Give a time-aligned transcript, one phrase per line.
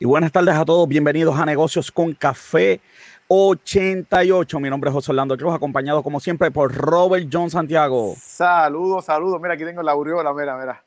[0.00, 2.80] Y buenas tardes a todos, bienvenidos a Negocios con Café
[3.28, 4.58] 88.
[4.58, 8.16] Mi nombre es José Orlando Cruz, acompañado como siempre por Robert John Santiago.
[8.18, 9.40] Saludos, saludos.
[9.40, 10.84] Mira, aquí tengo la aureola, mira, mira.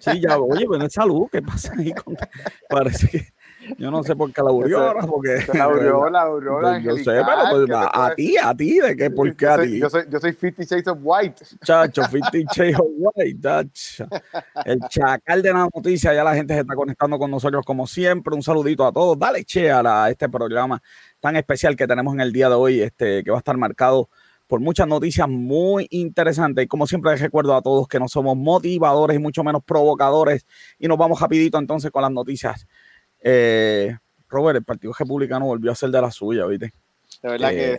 [0.00, 1.94] Sí, ya, oye, bueno, salud, ¿qué pasa ahí?
[2.68, 3.32] Parece que
[3.78, 5.44] yo no sé por qué la aureola, porque...
[5.54, 9.10] La aureola, aureola Yo sé, pero pues, a, ti, a ti, ¿de qué?
[9.10, 9.78] ¿Por qué a ti?
[9.78, 11.44] Yo soy, yo soy Fifty Shades of White.
[11.64, 14.08] Chacho, Fifty Shades of White, chacho.
[14.64, 18.34] El chacal de la noticia, ya la gente se está conectando con nosotros como siempre.
[18.34, 19.18] Un saludito a todos.
[19.18, 20.82] Dale che a, este programa
[21.20, 24.08] tan especial que tenemos en el día de hoy, este, que va a estar marcado
[24.50, 26.64] por muchas noticias muy interesantes.
[26.64, 30.44] Y como siempre les recuerdo a todos que no somos motivadores y mucho menos provocadores.
[30.78, 32.66] Y nos vamos rapidito entonces con las noticias
[33.20, 33.96] eh,
[34.28, 36.72] Robert, el Partido Republicano volvió a ser de la suya, ¿viste?
[37.22, 37.72] De verdad que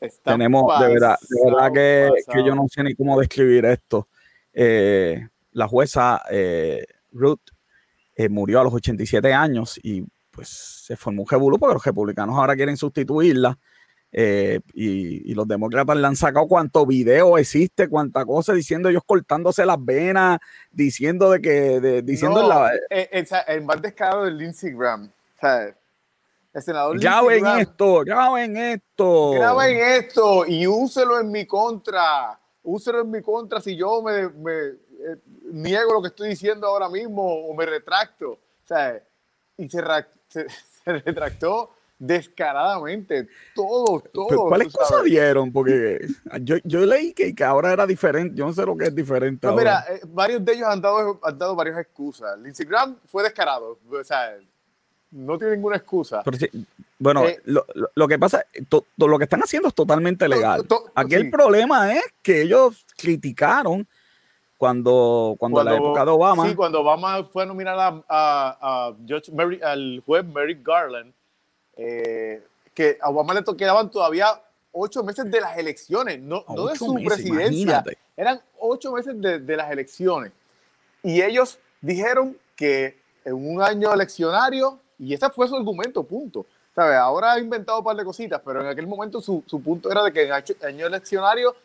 [0.00, 4.08] eh, tenemos, de verdad, de verdad que, yo no sé ni cómo describir esto.
[4.52, 6.22] Eh, la jueza
[7.12, 7.40] Ruth
[8.30, 12.56] murió a los 87 años y pues se formó un revuelo porque los republicanos ahora
[12.56, 13.58] quieren sustituirla.
[14.18, 19.76] Y, los demócratas le han sacado cuánto video existe, cuánta cosa, diciendo ellos cortándose las
[19.84, 20.38] venas,
[20.70, 25.10] diciendo de que, diciendo la, el, más descarado del Instagram,
[26.54, 29.32] el senador Graben esto, graben esto.
[29.32, 32.40] Graben esto y úselo en mi contra.
[32.62, 35.16] Úselo en mi contra si yo me, eh,
[35.52, 38.38] niego lo que estoy diciendo ahora mismo o me retracto.
[39.58, 39.82] y se,
[40.28, 40.46] se
[40.86, 43.28] retractó descaradamente.
[43.54, 44.48] Todo, todo.
[44.48, 45.52] ¿Cuáles cosas dieron?
[45.52, 46.06] Porque
[46.40, 48.34] yo, yo leí que, que, ahora era diferente.
[48.36, 49.46] Yo no sé lo que es diferente.
[49.46, 52.36] No, mira, eh, varios de ellos han dado, han dado varias excusas.
[52.38, 53.78] El Instagram fue descarado.
[53.90, 54.36] O sea,
[55.10, 56.22] no tiene ninguna excusa.
[56.98, 58.44] bueno, eh, lo, lo, que pasa,
[58.96, 60.66] lo que están haciendo es totalmente legal.
[60.94, 63.86] Aquí el problema es que ellos criticaron
[64.58, 66.48] cuando, cuando, la época de Obama.
[66.48, 68.94] Sí, cuando Obama fue a nominar a, a,
[69.32, 71.12] Mary, al juez Merrick Garland
[71.76, 72.42] eh,
[72.74, 74.26] que a Obama le quedaban todavía
[74.72, 77.82] ocho meses de las elecciones, no, no de su presidencia,
[78.16, 80.32] eran ocho meses de, de, las elecciones.
[81.02, 86.46] Y ellos dijeron que en un año eleccionario, y ese fue su argumento, punto.
[86.74, 86.94] ¿Sabe?
[86.94, 90.02] Ahora ha inventado un par de cositas, pero en aquel momento su, su punto era
[90.04, 90.32] de que en
[90.62, 91.56] año eleccionario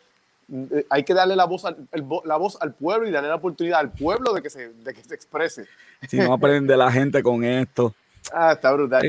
[0.51, 1.87] eh, hay que darle la voz, al,
[2.23, 5.03] la voz al pueblo y darle la oportunidad al pueblo de que se, de que
[5.03, 5.65] se exprese.
[6.07, 7.93] Si no aprende la gente con esto.
[8.33, 9.01] Ah, está brutal.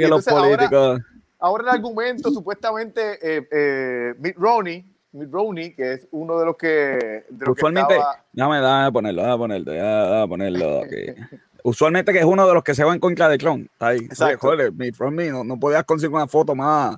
[1.43, 6.57] Ahora, el argumento, supuestamente, eh, eh, Mitt Romney, Mitt Romney, que es uno de los
[6.57, 7.25] que.
[7.29, 7.95] De Usualmente,
[8.33, 10.81] déjame, déjame ponerlo, déjame ponerlo, déjame ponerlo.
[11.65, 13.69] Usualmente que es uno de los que se va en contra de Trump.
[13.73, 14.09] Está ahí.
[14.39, 16.97] joder, Mitt Romney, no, no, podías conseguir una foto más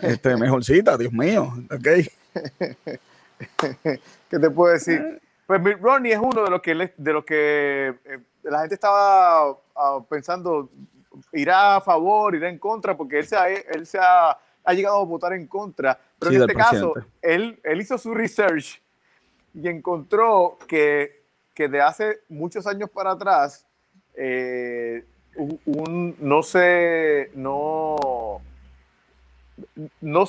[0.00, 1.52] este, mejorcita, Dios mío.
[1.72, 1.88] Ok.
[4.30, 5.20] ¿Qué te puedo decir?
[5.46, 9.56] Pues Mitt Romney es uno de los que, de los que eh, la gente estaba
[9.76, 10.70] ah, pensando
[11.32, 14.38] irá a favor, irá en contra, porque él se ha, él se ha,
[14.72, 15.98] llegado a votar en contra.
[16.18, 18.80] Pero en este caso, él, él hizo su research
[19.54, 21.22] y encontró que,
[21.54, 23.66] que de hace muchos años para atrás,
[24.14, 25.04] eh,
[25.36, 28.40] un, no sé, no,
[30.00, 30.24] no,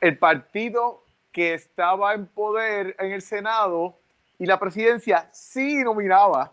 [0.00, 3.96] el partido que estaba en poder en el Senado
[4.38, 6.52] y la presidencia sí nominaba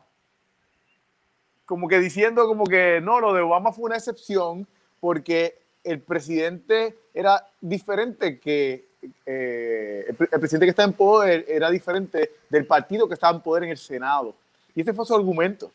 [1.70, 4.66] como que diciendo como que no, lo de Obama fue una excepción
[5.00, 8.88] porque el presidente era diferente que
[9.24, 13.66] eh, el, presidente que está en poder era diferente del partido que estaba en poder
[13.66, 14.34] en el Senado.
[14.74, 15.72] Y ese fue su argumento.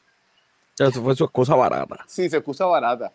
[0.77, 2.05] Eso fue su excusa barata.
[2.09, 3.13] Sí, su excusa barata.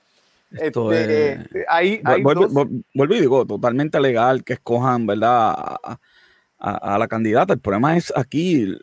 [0.50, 1.40] Esto este, es...
[1.56, 5.54] Eh, ahí, vuelvo, y digo, totalmente legal que escojan, ¿verdad?
[5.54, 6.00] A,
[6.60, 7.52] a, la candidata.
[7.52, 8.74] El problema es aquí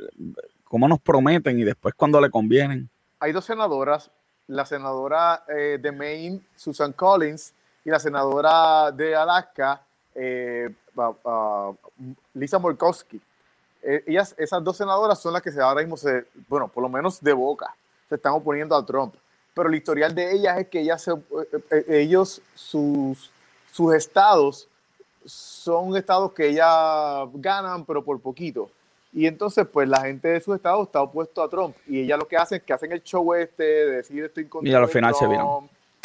[0.64, 4.10] cómo nos prometen y después cuando le convienen hay dos senadoras,
[4.46, 7.52] la senadora eh, de Maine, Susan Collins,
[7.84, 9.80] y la senadora de Alaska,
[10.14, 10.72] eh,
[12.34, 13.20] Lisa Murkowski.
[13.82, 17.20] Eh, ellas, esas dos senadoras son las que ahora mismo, se, bueno, por lo menos
[17.20, 17.74] de boca,
[18.08, 19.14] se están oponiendo a Trump.
[19.54, 21.08] Pero el historial de ellas es que ellas
[21.88, 23.30] ellos, sus,
[23.72, 24.68] sus estados,
[25.24, 28.70] son estados que ellas ganan, pero por poquito.
[29.12, 31.76] Y entonces, pues la gente de su estado está opuesto a Trump.
[31.86, 34.70] Y ella lo que hacen es que hacen el show este de decir estoy contra
[34.70, 35.46] Y al final se viran.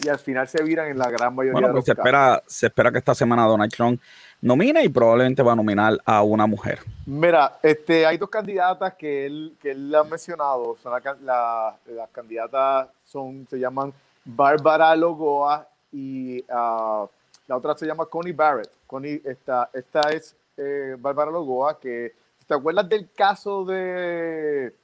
[0.03, 2.67] Y al final se viran en la gran mayoría bueno, de pues se espera, se
[2.67, 4.01] espera que esta semana Donald Trump
[4.41, 6.79] nomine y probablemente va a nominar a una mujer.
[7.05, 10.75] Mira, este, hay dos candidatas que él, que él ha mencionado.
[10.81, 10.91] Son
[11.23, 13.93] la, las candidatas son, se llaman
[14.25, 17.07] Bárbara Logoa y uh,
[17.47, 18.71] la otra se llama Connie Barrett.
[18.87, 22.13] Connie, esta, esta es eh, Bárbara Logoa, que
[22.51, 24.75] ¿Te acuerdas del caso de,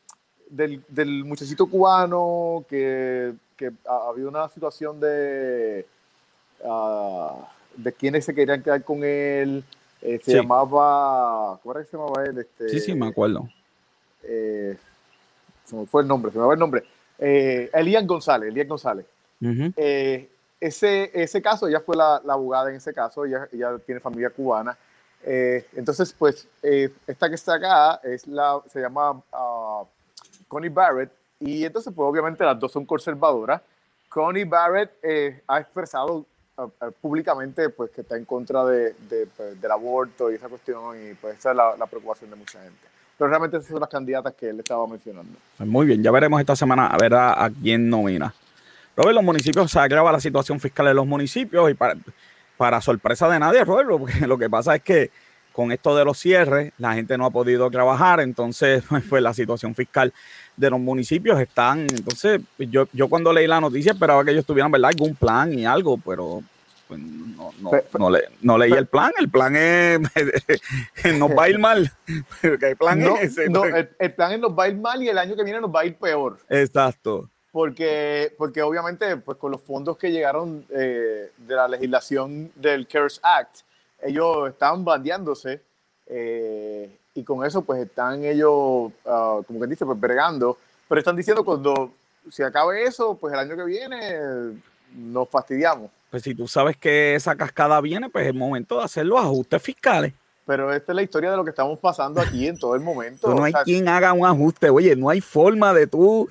[0.49, 5.85] del, del muchachito cubano que que había una situación de,
[6.63, 7.35] ah,
[7.75, 9.63] de quienes se querían quedar con él.
[10.01, 12.37] Eh, se llamaba, ¿cómo era que se llamaba él?
[12.37, 13.49] Este, sí, sí, me acuerdo.
[14.23, 14.77] Eh,
[15.65, 16.83] se me fue el nombre, se me fue el nombre.
[17.17, 19.05] Eh, Elian González, Elian González.
[19.41, 20.29] Eh,
[20.59, 24.29] ese, ese caso, ella fue la, la, abogada en ese caso, ella, ella tiene familia
[24.29, 24.77] cubana.
[25.23, 29.85] Entonces, pues, esta que está acá es la, se llama uh,
[30.47, 33.61] Connie Barrett, y entonces, pues, obviamente las dos son conservadoras.
[34.09, 34.91] Connie Barrett
[35.47, 36.25] ha expresado
[37.01, 38.95] públicamente pues que está en contra de,
[39.35, 42.79] pues, del aborto y esa cuestión y pues esa es la, preocupación de mucha gente.
[43.17, 45.37] Pero realmente esas son las candidatas que él estaba mencionando.
[45.57, 48.33] Pues muy bien, ya veremos esta semana a ver a, quién nomina.
[48.95, 51.95] Robert, los municipios se agrava la situación fiscal de los municipios y para,
[52.57, 55.11] para sorpresa de nadie, Robert, porque lo que pasa es que
[55.51, 59.73] con esto de los cierres, la gente no ha podido trabajar, entonces pues la situación
[59.73, 60.13] fiscal
[60.55, 64.71] de los municipios están, entonces yo, yo cuando leí la noticia esperaba que ellos tuvieran,
[64.71, 64.89] ¿verdad?
[64.89, 66.43] Algún plan y algo, pero
[66.87, 69.99] pues, no, no, no, le, no leí el plan, el plan es,
[71.17, 71.91] nos va a ir mal,
[72.41, 73.37] pero el plan es.
[73.49, 75.59] No, el, el, plan es nos va a ir mal y el año que viene
[75.59, 76.37] nos va a ir peor.
[76.49, 77.29] Exacto.
[77.57, 83.19] Porque, porque obviamente, pues con los fondos que llegaron eh, de la legislación del CARES
[83.23, 83.61] Act,
[83.99, 85.63] ellos estaban bandeándose
[86.05, 91.15] eh, y con eso pues están ellos, uh, como que dice, pues bregando, pero están
[91.15, 91.93] diciendo cuando
[92.29, 94.61] se acabe eso, pues el año que viene
[94.95, 95.89] nos fastidiamos.
[96.11, 99.19] Pues si tú sabes que esa cascada viene, pues es el momento de hacer los
[99.19, 100.13] ajustes fiscales.
[100.45, 103.33] Pero esta es la historia de lo que estamos pasando aquí en todo el momento.
[103.33, 104.69] no hay quien haga un ajuste.
[104.69, 106.29] Oye, no hay forma de tú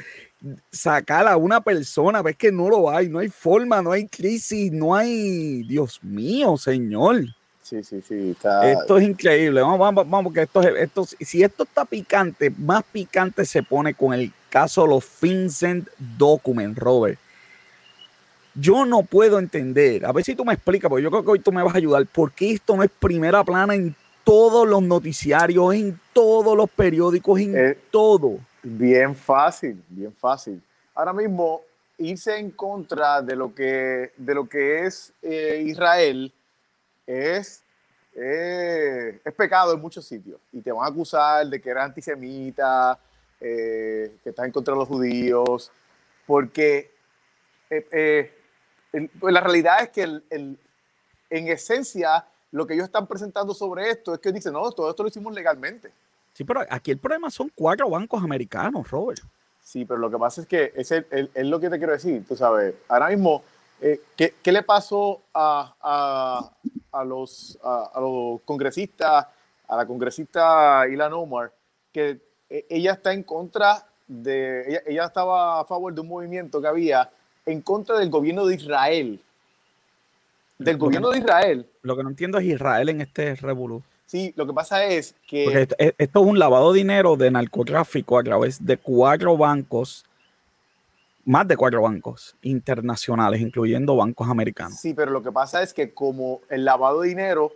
[0.70, 2.22] sacar a una persona.
[2.22, 3.08] Ves que no lo hay.
[3.08, 5.62] No hay forma, no hay crisis, no hay.
[5.64, 7.24] Dios mío, señor.
[7.62, 8.36] Sí, sí, sí.
[8.62, 9.60] Esto es increíble.
[9.60, 14.14] Vamos, vamos, vamos, porque esto, esto, si esto está picante, más picante se pone con
[14.14, 17.18] el caso de los FinCENT Document, Robert.
[18.54, 21.38] Yo no puedo entender, a ver si tú me explicas, porque yo creo que hoy
[21.40, 24.82] tú me vas a ayudar, por qué esto no es primera plana en todos los
[24.82, 28.38] noticiarios, en todos los periódicos, en eh, todo.
[28.68, 30.60] Bien fácil, bien fácil.
[30.92, 31.60] Ahora mismo,
[31.98, 36.34] irse en contra de lo que, de lo que es eh, Israel
[37.06, 37.62] es,
[38.16, 42.98] eh, es pecado en muchos sitios y te van a acusar de que eres antisemita,
[43.40, 45.70] eh, que estás en contra de los judíos,
[46.26, 46.90] porque
[47.69, 50.58] pues la realidad es que en
[51.30, 55.08] esencia lo que ellos están presentando sobre esto es que dicen, no, todo esto lo
[55.08, 55.92] hicimos legalmente.
[56.36, 59.22] Sí, pero aquí el problema son cuatro bancos americanos, Robert.
[59.62, 62.36] Sí, pero lo que pasa es que es, es lo que te quiero decir, tú
[62.36, 63.42] sabes, ahora mismo,
[63.80, 66.52] ¿qué, ¿qué, le pasó a,
[66.92, 69.26] a los, a, los congresistas,
[69.66, 71.52] a la congresista Ilan Omar,
[71.90, 76.68] que e, ella está en contra de, ella, estaba a favor de un movimiento que
[76.68, 77.08] había
[77.46, 79.22] en contra del gobierno de Israel.
[80.58, 81.66] Del gobierno de Israel.
[81.80, 83.82] Lo que no entiendo es Israel en este revolú.
[84.06, 85.62] Sí, lo que pasa es que...
[85.62, 90.05] Esto, esto, es un lavado de dinero de narcotráfico a través de cuatro bancos
[91.26, 94.79] más de cuatro bancos internacionales, incluyendo bancos americanos.
[94.79, 97.53] Sí, pero lo que pasa es que como el lavado de dinero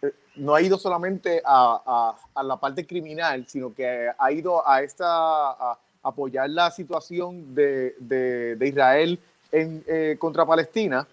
[0.00, 5.06] eh, no ha ido solamente a, la parte criminal, sino que ha ido a esta
[5.06, 9.18] a apoyar la situación de, Israel
[9.52, 11.06] en, eh, contra Palestina.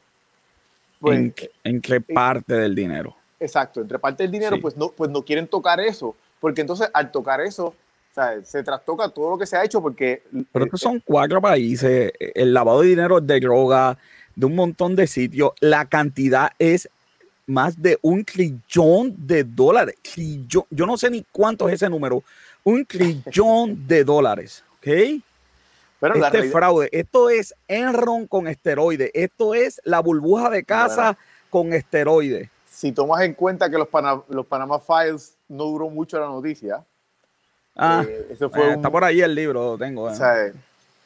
[1.01, 1.33] Pues,
[1.63, 3.15] ¿En, qué parte del dinero?
[3.39, 7.11] Exacto, entre parte del dinero, pues, no, pues no quieren tocar eso, porque entonces al
[7.11, 7.73] tocar eso
[8.43, 10.23] se trastoca todo lo que se ha hecho porque...
[10.51, 13.97] Pero estos son cuatro países, el lavado de dinero de droga,
[14.35, 16.89] de un montón de sitios, la cantidad es
[17.45, 19.95] más de un trillón de dólares.
[20.41, 22.23] yo no sé ni cuánto es ese número.
[22.63, 25.21] Un trillón de dólares, ¿ok?
[25.99, 31.17] Pero este fraude, esto es Enron con esteroides, esto es la burbuja de casa
[31.49, 32.49] con esteroides.
[32.79, 33.89] Si tomas en cuenta que los,
[34.29, 36.85] los Panama Files no duró mucho la noticia,
[37.75, 40.09] Ah, eh, eso fue está por ahí el libro, lo tengo.
[40.09, 40.53] Eh.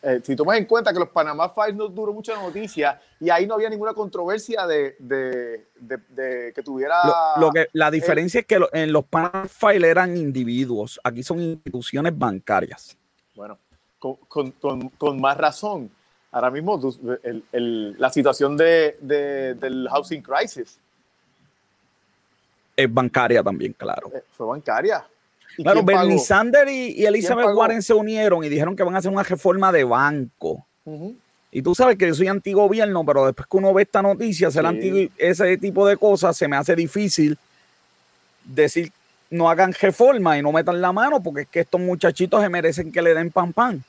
[0.01, 3.45] Eh, si tomas en cuenta que los Panama Files no duró mucha noticia y ahí
[3.45, 6.95] no había ninguna controversia de, de, de, que tuviera.
[7.37, 12.17] Lo, que, la diferencia es que en los Panama Files eran individuos, aquí son instituciones
[12.17, 12.97] bancarias.
[13.35, 13.57] Bueno,
[13.99, 15.89] con, con, con, más razón.
[16.31, 16.79] Ahora mismo
[17.23, 20.79] el, el, la situación de, del housing crisis.
[22.75, 24.11] Es bancaria también, claro.
[24.31, 25.05] Fue bancaria.
[25.55, 29.23] Claro, Bernie Sanders y, Elizabeth Warren se unieron y dijeron que van a hacer una
[29.23, 30.65] reforma de banco.
[31.51, 34.65] Y tú sabes que yo soy antigobierno, pero después que uno ve esta noticia, hacer
[35.17, 37.37] ese tipo de cosas, se me hace difícil
[38.43, 38.91] decir
[39.29, 42.91] no hagan reforma y no metan la mano, porque es que estos muchachitos se merecen
[42.91, 43.83] que le den pan pan.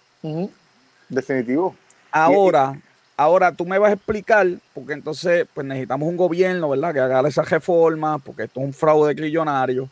[1.08, 1.76] Definitivo.
[2.10, 2.80] Ahora,
[3.16, 6.92] Ahora tú me vas a explicar, porque entonces pues necesitamos un gobierno, ¿verdad?
[6.92, 9.88] Que haga esa reforma, porque esto es un fraude trillonario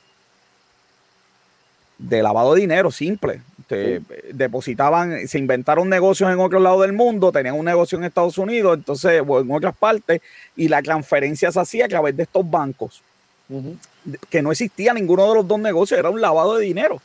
[1.99, 3.43] de lavado de dinero simple.
[4.33, 8.77] Depositaban, se inventaron negocios en otro lado del mundo, tenían un negocio en Estados Unidos,
[8.77, 10.21] entonces, o en otras partes,
[10.57, 13.03] y la transferencia se hacía a través de estos bancos,
[14.29, 17.01] que no existía ninguno de los dos negocios, era un lavado de dinero.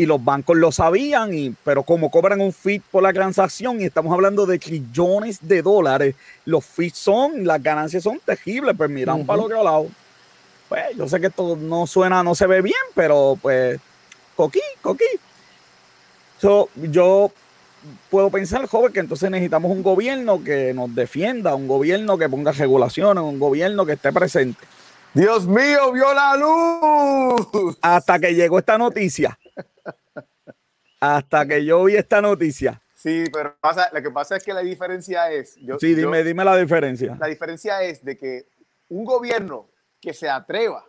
[0.00, 3.84] Y los bancos lo sabían, y, pero como cobran un fee por la transacción, y
[3.84, 6.14] estamos hablando de trillones de dólares,
[6.46, 9.88] los fees son, las ganancias son tejibles, pues miran para el otro lado.
[10.70, 13.78] Pues yo sé que esto no suena, no se ve bien, pero pues
[14.36, 15.04] coquí, coquí.
[16.76, 17.30] yo
[18.08, 22.52] puedo pensar, joven, que entonces necesitamos un gobierno que nos defienda, un gobierno que ponga
[22.52, 24.66] regulaciones, un gobierno que esté presente.
[25.12, 27.76] Dios mío, vio la luz.
[27.82, 29.38] Hasta que llegó esta noticia.
[31.00, 32.80] Hasta que yo vi esta noticia.
[32.94, 33.56] Sí, pero
[33.92, 35.54] lo que pasa es que la diferencia es.
[35.80, 37.16] sí, dime, dime la diferencia.
[37.18, 38.46] La diferencia es de que
[38.90, 39.66] un gobierno
[40.00, 40.84] que se atreva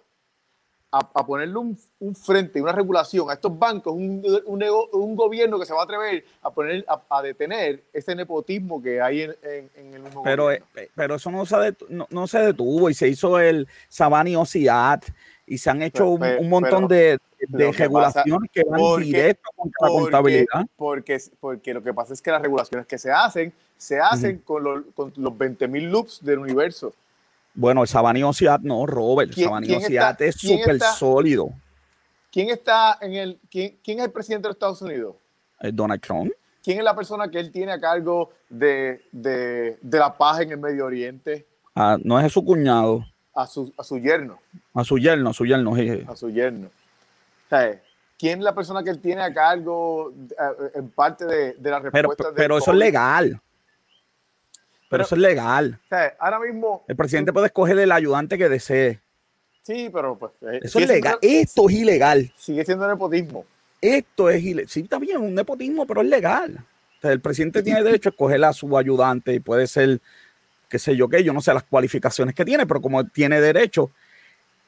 [0.92, 5.66] a, ponerle un, un, frente, una regulación a estos bancos, un, un, un, gobierno que
[5.66, 10.02] se va a atrever a poner a, detener ese nepotismo que hay en, en, el
[10.02, 10.68] mismo pero, gobierno.
[10.76, 11.56] Eh, pero eso no se,
[11.88, 15.06] no, se detuvo y se hizo el Sabani Ociat
[15.48, 17.20] y se han hecho un, montón de,
[17.52, 20.66] de regulaciones que, van directo contra la contabilidad.
[20.76, 24.64] Porque, porque lo que pasa es que las regulaciones que se hacen, se hacen con,
[24.64, 26.94] los, con los 20.000 loops del universo.
[27.54, 28.22] Bueno, el Sabani
[28.62, 29.38] no, Robert.
[29.38, 31.50] El Sabani es súper sólido.
[32.32, 33.40] ¿Quién está en el.
[33.50, 35.16] Quién, quién, es el presidente de los Estados Unidos?
[35.60, 36.32] ¿El Donald Trump.
[36.64, 40.52] ¿Quién es la persona que él tiene a cargo de, de, de la paz en
[40.52, 41.46] el Medio Oriente?
[41.76, 43.06] Ah, no es su cuñado.
[43.34, 44.40] A su, a su yerno.
[44.74, 45.74] A su yerno, a su yerno.
[46.08, 46.70] A su yerno.
[48.18, 50.14] ¿Quién es la persona que él tiene a cargo
[50.76, 52.16] en parte de, de la respuesta?
[52.18, 53.42] Pero, pero eso es legal.
[54.92, 55.80] Pero, eso es legal.
[56.20, 56.84] ahora mismo.
[56.86, 59.00] El presidente puede escoger el ayudante que desee.
[59.64, 60.34] Sí, pero pues.
[60.42, 61.18] Eh, eso es legal.
[61.22, 62.34] Esto es ilegal.
[62.36, 63.46] Sigue siendo nepotismo.
[63.80, 64.70] Esto es ilegal.
[64.70, 66.60] Sí, está bien, un nepotismo, pero es legal.
[67.04, 70.02] el presidente tiene derecho a escoger a su ayudante y puede ser,
[70.68, 73.92] qué sé yo qué, yo no sé las cualificaciones que tiene, pero como tiene derecho.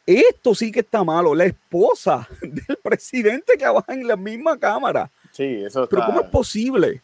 [0.06, 1.34] Esto sí que está malo.
[1.34, 5.10] La esposa del presidente que trabaja en la misma cámara.
[5.32, 5.96] Sí, eso está...
[5.96, 7.02] Pero ¿cómo es posible?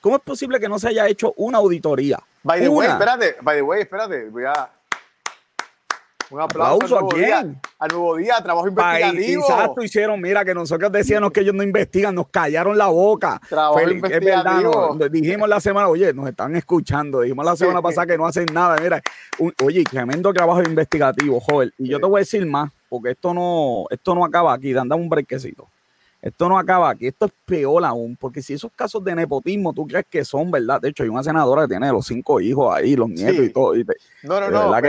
[0.00, 2.18] ¿Cómo es posible que no se haya hecho una auditoría?
[2.42, 4.68] By the way, espérate, by the way, espérate, voy a.
[6.32, 7.40] Un aplauso, al, nuevo día,
[7.78, 9.42] al nuevo día, trabajo investigativo.
[9.42, 13.38] Exacto, hicieron, mira, que nosotros decíamos que ellos no investigan, nos callaron la boca.
[13.50, 14.92] Trabajo investigativo.
[14.92, 18.26] Es verdad, dijimos la semana, oye, nos están escuchando, dijimos la semana pasada que no
[18.26, 19.02] hacen nada, mira,
[19.62, 21.70] oye, tremendo trabajo investigativo, joven.
[21.76, 24.94] Y yo te voy a decir más, porque esto no, esto no acaba aquí, dame
[24.94, 25.68] un brequecito.
[26.22, 29.84] Esto no acaba aquí, esto es peor aún, porque si esos casos de nepotismo tú
[29.88, 32.94] crees que son verdad, de hecho hay una senadora que tiene los cinco hijos ahí,
[32.94, 33.74] los nietos y todo.
[34.22, 34.80] no, no, no, a,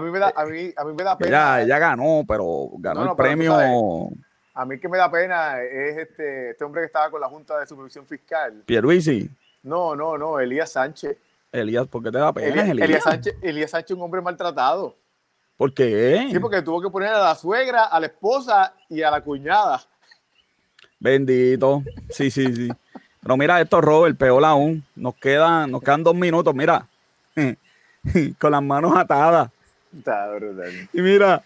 [0.00, 1.62] mí me da, a, mí, a mí me da pena.
[1.62, 4.10] Ella, ganó, pero ganó el premio.
[4.52, 7.58] a mí que me da pena es este, este hombre que estaba con la Junta
[7.58, 8.62] de Supervisión Fiscal.
[8.66, 9.30] Pierluisi.
[9.62, 11.16] No, no, no, Elías Sánchez.
[11.52, 12.48] Elías, ¿por qué te da pena?
[12.48, 14.94] Elías, Elías Sánchez, Elías Sánchez, un hombre maltratado.
[15.56, 16.28] ¿Por qué?
[16.30, 19.80] Sí, porque tuvo que poner a la suegra, a la esposa y a la cuñada.
[21.02, 21.82] Bendito.
[22.10, 22.68] Sí, sí, sí.
[23.20, 24.84] Pero mira esto, Robert, peor aún.
[24.94, 26.86] Nos quedan, nos quedan dos minutos, mira.
[28.38, 29.50] Con las manos atadas.
[29.96, 30.70] Está brutal.
[30.92, 31.42] Y mira,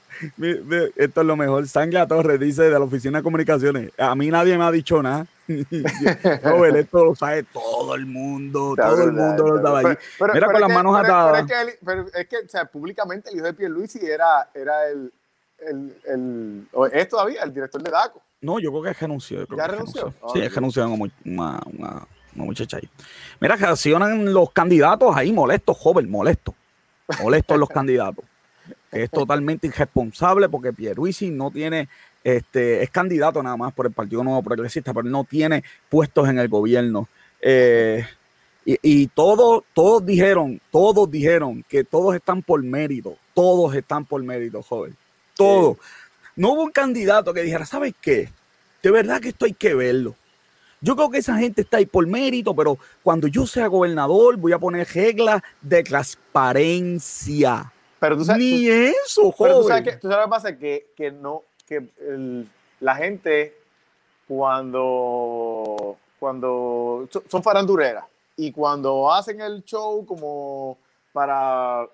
[0.96, 1.66] esto es lo mejor.
[1.66, 3.90] Sangre Torres dice de la Oficina de Comunicaciones.
[3.98, 5.26] A mí nadie me ha dicho nada.
[6.42, 8.74] Robert, esto lo sabe todo el mundo.
[8.76, 9.98] todo el mundo lo sabe allí.
[10.34, 11.46] mira con las manos atadas.
[11.84, 15.12] Pero es que, o sea, públicamente el hijo de Pierluisi era, era el,
[15.58, 18.25] el, el, es todavía el director de DACO.
[18.40, 19.46] No, yo creo que renunció.
[19.56, 20.14] ¿Ya renunció?
[20.32, 22.88] Sí, es renunció una, una, una, muchacha ahí.
[23.40, 26.54] Mira, reaccionan los candidatos ahí molestos, joven, molestos.
[27.22, 28.24] Molestos los candidatos.
[28.90, 31.88] Que es totalmente irresponsable porque Pierluisi no tiene,
[32.22, 36.38] este, es candidato nada más por el Partido Nuevo Progresista, pero no tiene puestos en
[36.38, 37.08] el gobierno.
[37.40, 38.04] Eh,
[38.68, 44.60] y, todos, todos dijeron, todos dijeron que todos están por mérito, todos están por mérito,
[44.60, 44.96] joven.
[45.36, 45.76] Todos.
[46.36, 48.28] No hubo un candidato que dijera, ¿sabes qué?
[48.82, 50.14] De verdad que esto hay que verlo.
[50.82, 54.52] Yo creo que esa gente está ahí por mérito, pero cuando yo sea gobernador voy
[54.52, 57.72] a poner reglas de transparencia.
[57.98, 59.52] Pero tú sabes, Ni eso, joven.
[59.52, 61.88] Pero tú sabes, que, tú sabes lo que pasa, que, que no, que
[62.80, 63.56] la gente
[64.28, 68.04] cuando, cuando son farandureras
[68.36, 70.76] y cuando hacen el show como
[71.12, 71.88] para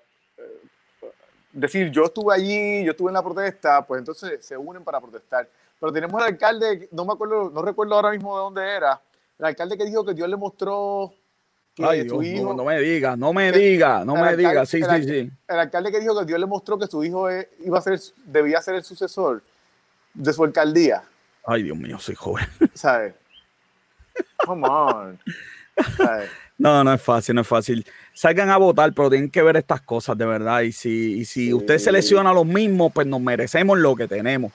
[1.53, 5.47] decir, yo estuve allí, yo estuve en la protesta, pues entonces se unen para protestar.
[5.79, 8.99] Pero tenemos al alcalde, no me acuerdo, no recuerdo ahora mismo de dónde era,
[9.39, 11.13] el alcalde que dijo que Dios le mostró
[11.75, 12.53] que su hijo.
[12.53, 14.65] No, me diga, no me diga, no me diga.
[14.65, 15.31] Sí, sí, sí.
[15.47, 17.27] El alcalde que dijo que Dios le mostró que su hijo
[17.59, 19.41] iba a ser, debía ser el sucesor
[20.13, 21.03] de su alcaldía.
[21.45, 22.45] Ay, Dios mío, soy joven.
[22.73, 23.15] ¿Sabes?
[24.45, 25.19] Come on.
[26.55, 27.85] No, no es fácil, no es fácil.
[28.13, 30.61] Salgan a votar, pero tienen que ver estas cosas de verdad.
[30.61, 34.51] Y si, y si usted selecciona los mismos, pues nos merecemos lo que tenemos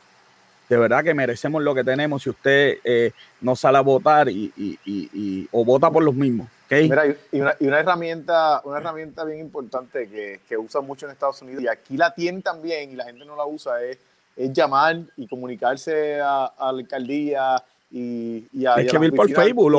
[0.68, 4.52] de verdad que merecemos lo que tenemos si usted eh, no sale a votar y,
[4.56, 6.48] y, y, o vota por los mismos.
[6.70, 11.12] Mira, y, una, y, una, herramienta, una herramienta bien importante que, que usan mucho en
[11.12, 13.98] Estados Unidos y aquí la tienen también y la gente no la usa es,
[14.37, 19.72] es llamar y comunicarse a, la alcaldía y, y a, escribir por Facebook.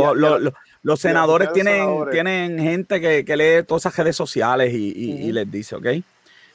[0.82, 5.76] Los senadores tienen, tienen gente que, que, lee todas esas redes sociales y, les dice,
[5.76, 5.88] ¿ok?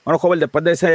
[0.04, 0.86] Bueno, joven, después de ese,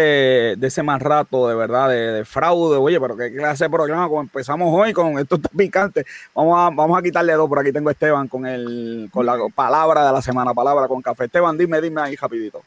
[0.56, 4.22] de ese más rato de verdad de, fraude, oye, pero qué clase de programa, como
[4.22, 6.06] empezamos hoy con esto picante,
[6.36, 9.36] vamos a, vamos a quitarle dos, por aquí tengo a Esteban con el, con la
[9.54, 11.26] palabra de la semana, palabra con café.
[11.26, 12.62] Esteban, dime, dime ahí rapidito.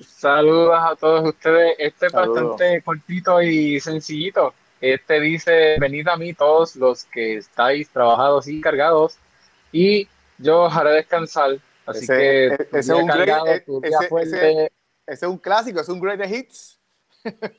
[0.00, 1.74] Saludos a todos ustedes.
[1.78, 4.54] Este es bastante cortito y sencillito.
[4.80, 9.16] Este dice, venid a mí todos los que estáis trabajados y cargados
[9.72, 11.58] y yo os haré descansar.
[11.86, 14.72] Así que e, ese, es un cargado, tu día fuerte,
[15.06, 16.78] ese es un clásico, es un great hits.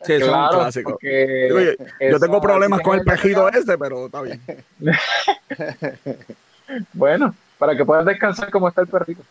[0.04, 0.98] Sí, es un clásico.
[1.02, 4.42] yo tengo problemas con el pejido ese, pero está bien.
[6.94, 9.24] bueno, para que puedas descansar como está el perrito.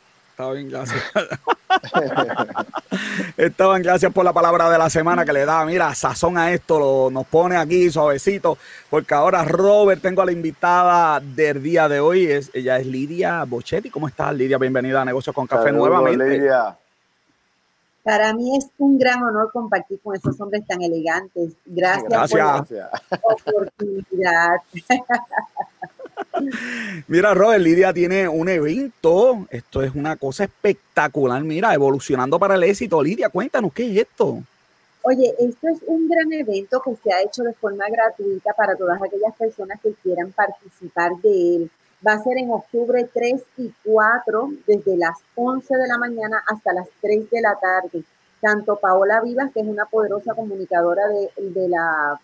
[0.42, 1.00] Está bien, gracias.
[3.36, 6.80] Estaban, gracias por la palabra de la semana que le da, mira, sazón a esto,
[6.80, 8.58] lo, nos pone aquí suavecito,
[8.90, 13.44] porque ahora Robert, tengo a la invitada del día de hoy, es, ella es Lidia
[13.44, 13.88] Bochetti.
[13.88, 14.58] ¿Cómo estás, Lidia?
[14.58, 16.28] Bienvenida a Negocios con Café nuevamente.
[16.28, 16.76] Lidia.
[18.02, 21.52] Para mí es un gran honor compartir con esos hombres tan elegantes.
[21.64, 22.66] Gracias, por la
[23.22, 24.56] oportunidad.
[27.08, 29.46] Mira, Robert, Lidia tiene un evento.
[29.50, 31.42] Esto es una cosa espectacular.
[31.42, 33.02] Mira, evolucionando para el éxito.
[33.02, 34.42] Lidia, cuéntanos, ¿qué es esto?
[35.04, 39.02] Oye, esto es un gran evento que se ha hecho de forma gratuita para todas
[39.02, 41.70] aquellas personas que quieran participar de él.
[42.06, 46.72] Va a ser en octubre 3 y 4, desde las 11 de la mañana hasta
[46.72, 48.04] las 3 de la tarde.
[48.40, 52.20] Tanto Paola Vivas, que es una poderosa comunicadora de, de la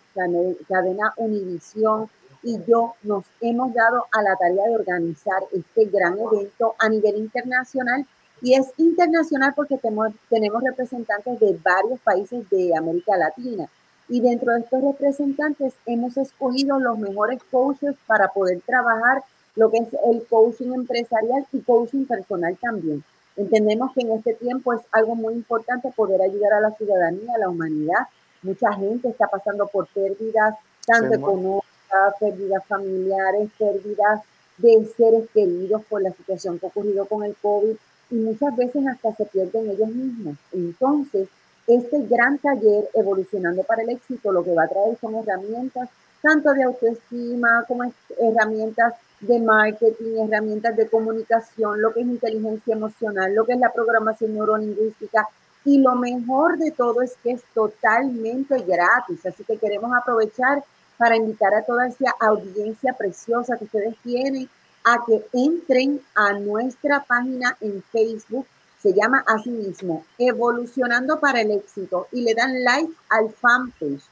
[0.69, 2.09] cadena Univisión,
[2.49, 7.19] y yo nos hemos dado a la tarea de organizar este gran evento a nivel
[7.19, 8.07] internacional.
[8.41, 13.69] Y es internacional porque tenemos, tenemos representantes de varios países de América Latina.
[14.09, 19.79] Y dentro de estos representantes hemos escogido los mejores coaches para poder trabajar lo que
[19.79, 23.05] es el coaching empresarial y coaching personal también.
[23.37, 27.39] Entendemos que en este tiempo es algo muy importante poder ayudar a la ciudadanía, a
[27.41, 28.09] la humanidad.
[28.43, 30.55] Mucha gente está pasando por pérdidas,
[30.87, 31.78] tanto económicas,
[32.19, 34.23] pérdidas familiares, pérdidas
[34.59, 37.77] de seres queridos por la situación que ha ocurrido con el COVID
[38.11, 40.37] y muchas veces hasta se pierden ellos mismos.
[40.53, 41.29] Entonces,
[41.67, 45.89] este gran taller Evolucionando para el Éxito lo que va a traer son herramientas
[46.23, 53.35] tanto de autoestima como herramientas de marketing, herramientas de comunicación, lo que es inteligencia emocional,
[53.35, 55.29] lo que es la programación neurolingüística.
[55.65, 59.27] Y lo mejor de todo es que es totalmente gratis.
[59.27, 60.65] Así que queremos aprovechar
[60.99, 64.49] para invitar a toda esa audiencia preciosa que ustedes tienen
[64.85, 68.47] a que entren a nuestra página en Facebook.
[68.83, 74.03] Se llama así mismo, Evolucionando para el Éxito, y le dan like al fanpage.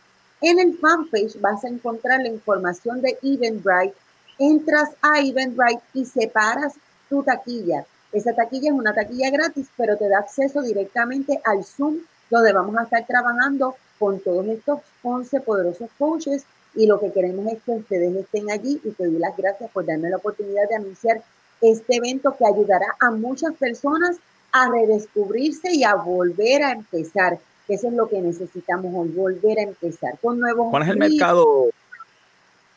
[0.41, 3.95] En el fanpage vas a encontrar la información de Eventbrite
[4.39, 6.75] entras a Eventbrite y separas
[7.09, 7.85] tu taquilla.
[8.13, 11.99] Esa taquilla es una taquilla gratis, pero te da acceso directamente al Zoom,
[12.31, 16.45] donde vamos a estar trabajando con todos estos 11 poderosos coaches.
[16.77, 19.87] Y lo que queremos es que ustedes estén allí y te doy las gracias por
[19.87, 21.23] darme la oportunidad de anunciar
[21.61, 24.19] este evento que ayudará a muchas personas
[24.53, 27.39] a redescubrirse y a volver a empezar.
[27.69, 30.71] Eso es lo que necesitamos hoy, volver a empezar con nuevos.
[30.71, 31.67] ¿Cuál es el mercado?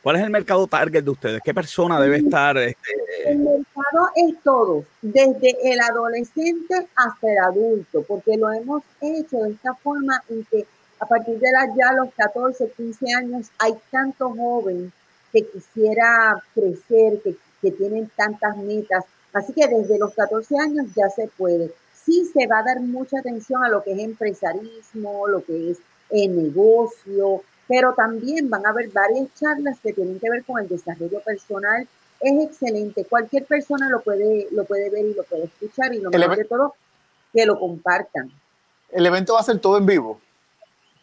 [0.02, 1.42] ¿Cuál es el mercado target de ustedes?
[1.44, 2.58] ¿Qué persona debe estar?
[2.58, 2.78] Este?
[3.26, 9.52] El mercado es todo, desde el adolescente hasta el adulto, porque lo hemos hecho de
[9.52, 10.66] esta forma en que
[11.00, 14.92] a partir de la, ya los 14, 15 años hay tantos jóvenes
[15.32, 19.06] que quisiera crecer, que, que tienen tantas metas.
[19.34, 21.72] Así que desde los 14 años ya se puede.
[21.94, 25.78] Sí se va a dar mucha atención a lo que es empresarismo, lo que es
[26.10, 30.68] el negocio, pero también van a haber varias charlas que tienen que ver con el
[30.68, 31.88] desarrollo personal.
[32.20, 36.10] Es excelente, cualquier persona lo puede, lo puede ver y lo puede escuchar y lo
[36.10, 36.74] mejor de todo,
[37.32, 38.32] que lo compartan.
[38.90, 40.20] ¿El evento va a ser todo en vivo?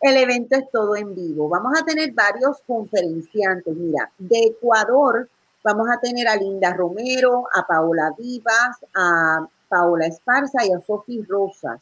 [0.08, 1.48] El evento es todo en vivo.
[1.48, 3.74] Vamos a tener varios conferenciantes.
[3.74, 5.28] Mira, de Ecuador
[5.66, 11.24] Vamos a tener a Linda Romero, a Paola Vivas, a Paola Esparza y a Sofi
[11.24, 11.80] Rosas.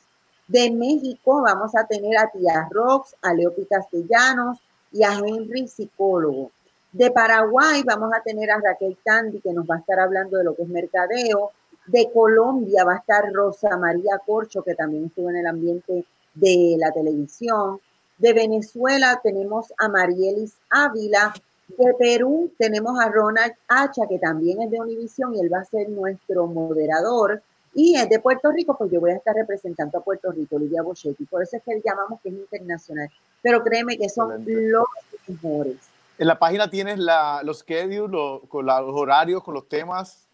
[0.48, 4.58] De México vamos a tener a Tía Rox, a Leopi Castellanos
[4.90, 6.50] y a Henry Psicólogo.
[6.92, 10.44] De Paraguay vamos a tener a Raquel Tandy, que nos va a estar hablando de
[10.44, 11.50] lo que es mercadeo.
[11.86, 16.76] De Colombia va a estar Rosa María Corcho, que también estuvo en el ambiente de
[16.78, 17.78] la televisión.
[18.18, 21.34] De Venezuela tenemos a Marielis Ávila.
[21.68, 25.64] De Perú tenemos a Ronald Hacha, que también es de Univisión y él va a
[25.64, 27.42] ser nuestro moderador.
[27.74, 30.82] Y es de Puerto Rico, pues yo voy a estar representando a Puerto Rico, Lidia
[30.82, 31.24] Bochetti.
[31.24, 33.10] Por eso es que llamamos que es internacional.
[33.42, 34.84] Pero créeme que son los
[35.26, 35.76] mejores.
[36.16, 40.28] En la página tienes la, los schedules, con los horarios, con los temas.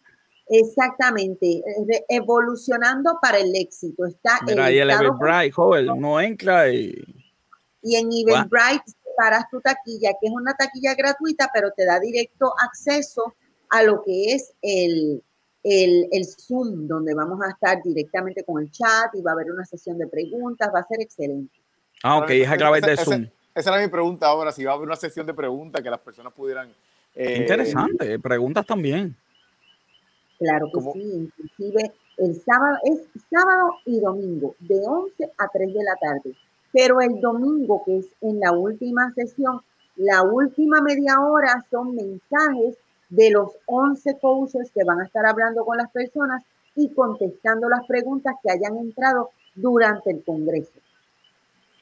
[0.53, 1.63] Exactamente,
[2.09, 4.05] evolucionando para el éxito.
[4.05, 7.20] Está Mira, ahí el Eventbrite, joven, uno entra y...
[7.83, 12.53] Y en Eventbrite paras tu taquilla, que es una taquilla gratuita, pero te da directo
[12.59, 13.35] acceso
[13.69, 15.23] a lo que es el,
[15.63, 19.51] el, el, Zoom, donde vamos a estar directamente con el chat y va a haber
[19.51, 21.55] una sesión de preguntas, va a ser excelente.
[22.03, 23.29] Ah, ok, es a través de Zoom.
[23.55, 26.01] Esa era mi pregunta ahora, si va a haber una sesión de preguntas que las
[26.01, 26.73] personas pudieran...
[27.15, 29.17] Eh, Interesante, preguntas también.
[30.39, 35.85] Claro que sí, inclusive el sábado es sábado y domingo, de 11 a 3 de
[35.85, 36.35] la tarde.
[36.73, 39.61] Pero el domingo, que es en la última sesión,
[39.97, 42.77] la última media hora son mensajes
[43.09, 46.45] de los 11 coaches que van a estar hablando con las personas
[46.77, 50.73] y contestando las preguntas que hayan entrado durante el Congreso.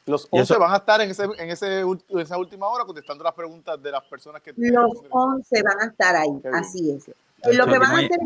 [0.06, 1.84] Los 11 van a estar en, ese, en, ese,
[2.18, 4.54] esa última hora contestando las preguntas de las personas que...
[4.56, 7.10] Los 11 van a estar ahí, así es.
[7.54, 8.18] Lo que van a hacer,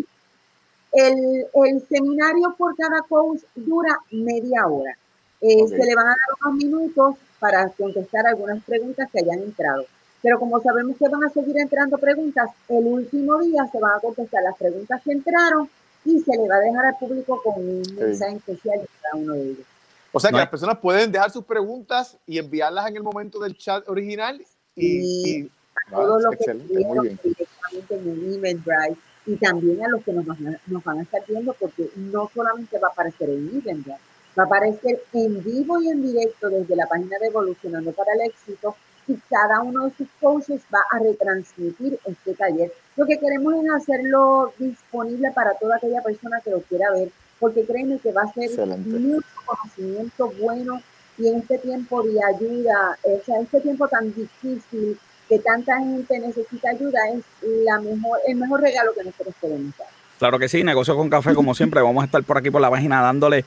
[0.93, 4.97] el, el seminario por cada coach dura media hora.
[5.43, 9.85] Eh, se le van a dar unos minutos para contestar algunas preguntas que hayan entrado.
[10.23, 14.01] Pero como sabemos que van a seguir entrando preguntas, el último día se van a
[14.01, 15.69] contestar las preguntas que entraron
[16.05, 19.35] y se le va a dejar al público con un mensaje especial de cada uno
[19.35, 19.67] de ellos.
[20.13, 23.57] O sea que las personas pueden dejar sus preguntas y enviarlas en el momento del
[23.57, 24.41] chat original
[24.77, 25.51] y, y
[25.91, 30.59] todo lo que directamente en el email drive y también a los que nos van,
[30.67, 33.99] nos van a estar viendo porque no solamente va a aparecer en email drive,
[34.39, 38.23] va a aparecer en vivo y en directo desde la página de Evolucionando para el
[38.23, 38.77] Éxito
[39.09, 42.73] y cada uno de sus coaches va a retransmitir este taller.
[42.97, 47.11] Lo que queremos es hacerlo disponible para toda aquella persona que lo quiera ver
[47.43, 50.81] porque créeme que va a ser mucho conocimiento bueno
[51.19, 54.97] y en este tiempo de ayuda, o sea, este tiempo tan difícil
[55.29, 57.25] que tanta gente necesita ayuda, es
[57.65, 59.89] la mejor, el mejor regalo que nosotros podemos dar.
[60.19, 62.71] Claro que sí, negocio con café, como siempre, vamos a estar por aquí por la
[62.71, 63.45] página dándole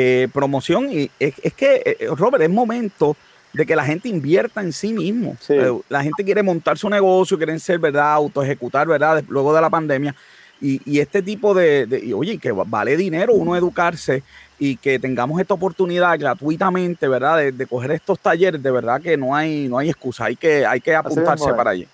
[0.00, 0.92] eh, promoción.
[0.92, 3.16] Y es, que, eh, Robert, es momento
[3.52, 5.36] de que la gente invierta en sí mismo.
[5.48, 8.12] Eh, la gente quiere montar su negocio, quieren ser, ¿verdad?
[8.12, 9.24] Auto ejecutar, ¿verdad?
[9.28, 10.14] Luego de la pandemia.
[10.60, 14.24] Y, este tipo de, oye, que vale dinero uno educarse
[14.58, 17.52] y que tengamos esta oportunidad gratuitamente, ¿verdad?
[17.52, 20.80] De, coger estos talleres, de verdad que no hay, no hay excusa, hay que, hay
[20.80, 21.86] que apuntarse para allí.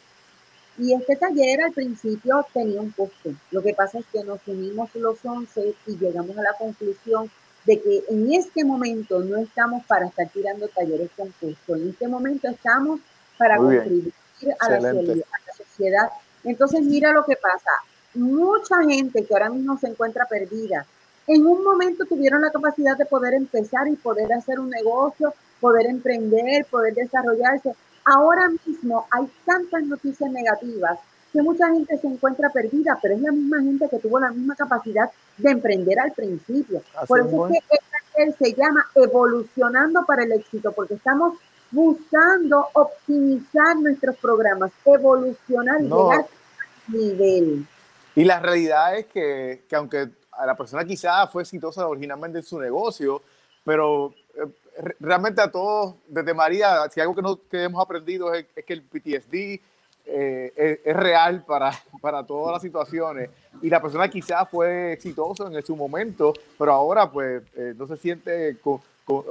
[0.79, 3.31] Y este taller al principio tenía un costo.
[3.51, 7.31] Lo que pasa es que nos unimos los 11 y llegamos a la conclusión
[7.65, 11.75] de que en este momento no estamos para estar tirando talleres con costo.
[11.75, 13.01] En este momento estamos
[13.39, 14.13] para contribuir
[14.61, 16.09] a la, a la sociedad.
[16.45, 17.71] Entonces, mira lo que pasa
[18.15, 20.87] mucha gente que ahora mismo se encuentra perdida,
[21.27, 25.87] en un momento tuvieron la capacidad de poder empezar y poder hacer un negocio, poder
[25.87, 27.75] emprender, poder desarrollarse.
[28.05, 30.99] Ahora mismo hay tantas noticias negativas
[31.35, 34.55] que mucha gente se encuentra perdida, pero es la misma gente que tuvo la misma
[34.55, 36.81] capacidad de emprender al principio.
[37.09, 37.77] Por eso es que
[38.23, 41.37] este se llama evolucionando para el éxito, porque estamos
[41.73, 47.67] buscando optimizar nuestros programas, evolucionar y llegar a nivel.
[48.15, 52.45] Y la realidad es que, que aunque a la persona quizá fue exitosa originalmente en
[52.45, 53.23] su negocio,
[53.65, 58.47] pero eh, realmente a todos, desde María, si algo que, no, que hemos aprendido es,
[58.47, 59.61] que el PTSD
[60.07, 63.31] eh, es, real para, para todas las situaciones
[63.63, 67.97] y la persona quizá fue exitosa en su momento, pero ahora pues eh, no se
[67.97, 68.81] siente con,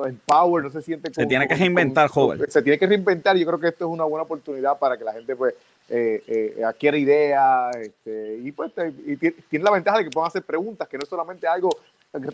[0.06, 1.14] en power, no se siente...
[1.14, 2.40] se tiene que reinventar, joven.
[2.48, 3.36] Se tiene que reinventar.
[3.36, 5.56] Yo creo que esto es una buena oportunidad para que la gente pues
[5.90, 8.72] eh, eh, adquiera ideas este, y pues
[9.06, 11.70] y tiene la ventaja de que puedan hacer preguntas, que no es solamente algo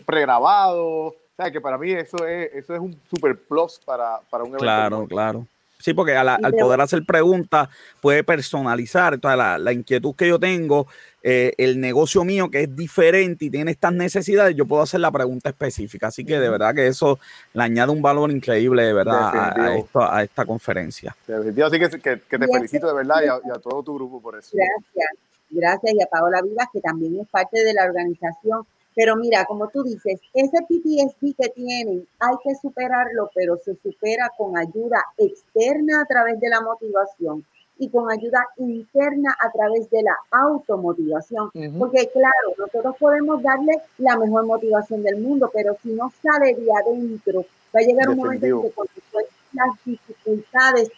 [0.04, 0.86] pregrabado.
[0.86, 4.50] O sea, que para mí eso es, eso es un super plus para, para un
[4.50, 4.64] evento.
[4.64, 5.46] Claro, claro.
[5.80, 7.68] Sí, porque al, poder hacer preguntas
[8.00, 9.14] puede personalizar.
[9.14, 10.86] Entonces, la, la inquietud que yo tengo,
[11.22, 15.10] eh, el negocio mío que es diferente y tiene estas necesidades, yo puedo hacer la
[15.10, 16.06] pregunta específica.
[16.06, 17.18] Así que de verdad que eso
[17.52, 21.14] le añade un valor increíble, de verdad, a, esto, a, esta conferencia.
[21.28, 24.56] Así que, que, te felicito de verdad y a, todo tu grupo por eso.
[24.56, 25.10] Gracias.
[25.50, 28.64] gracias, y a Paola Vivas, que también es parte de la organización.
[29.00, 34.30] Pero mira, como tú dices, ese PTSD que tienen hay que superarlo, pero se supera
[34.36, 37.42] con ayuda externa a través de la motivación
[37.78, 41.50] y con ayuda interna a través de la automotivación.
[41.78, 46.68] Porque claro, nosotros podemos darle la mejor motivación del mundo, pero si no sale de
[46.70, 50.90] adentro, va a llegar un momento en que las dificultades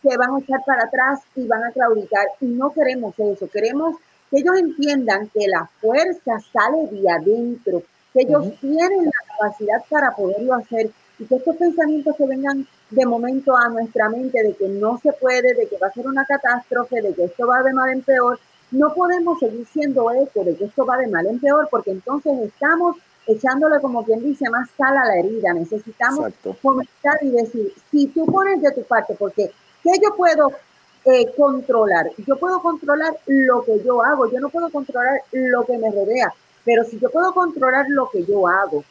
[0.00, 2.28] se van a echar para atrás y van a claudicar.
[2.40, 3.96] Y no queremos eso, queremos
[4.30, 10.10] que ellos entiendan que la fuerza sale de adentro, que ellos tienen la capacidad para
[10.12, 14.68] poderlo hacer y que estos pensamientos que vengan de momento a nuestra mente de que
[14.68, 17.72] no se puede, de que va a ser una catástrofe, de que esto va de
[17.72, 18.38] mal en peor,
[18.70, 22.32] no podemos seguir siendo eco de que esto va de mal en peor, porque entonces
[22.40, 25.52] estamos echándole, como quien dice, más sal a la herida.
[25.54, 29.50] Necesitamos comentar y decir, si tú pones de tu parte, porque
[29.82, 30.52] ¿qué yo puedo
[31.12, 32.10] eh, controlar?
[32.26, 36.32] Yo puedo controlar lo que yo hago, yo no puedo controlar lo que me rodea,
[36.64, 38.84] pero si yo puedo controlar lo que yo hago,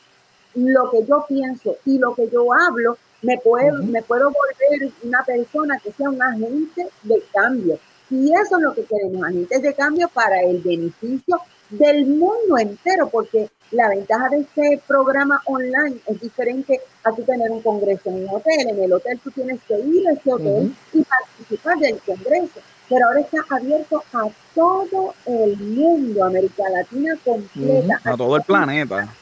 [0.56, 5.23] lo que yo pienso y lo que yo hablo, me puedo, me puedo volver una
[5.23, 7.80] persona que sea un agente de cambio.
[8.10, 13.10] Y eso es lo que queremos, agentes de cambio para el beneficio del mundo entero,
[13.10, 18.23] porque la ventaja de este programa online es diferente a tú tener un congreso en
[18.23, 18.69] un hotel.
[18.69, 22.62] En el hotel tú tienes que ir a ese hotel y participar del congreso.
[22.89, 27.99] Pero ahora está abierto a todo el mundo, América Latina completa.
[28.03, 29.13] A todo el planeta.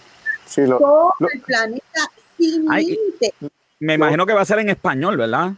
[0.46, 3.34] Sí, todo el planeta sin límite.
[3.80, 5.54] Me imagino que va a ser en español, ¿verdad?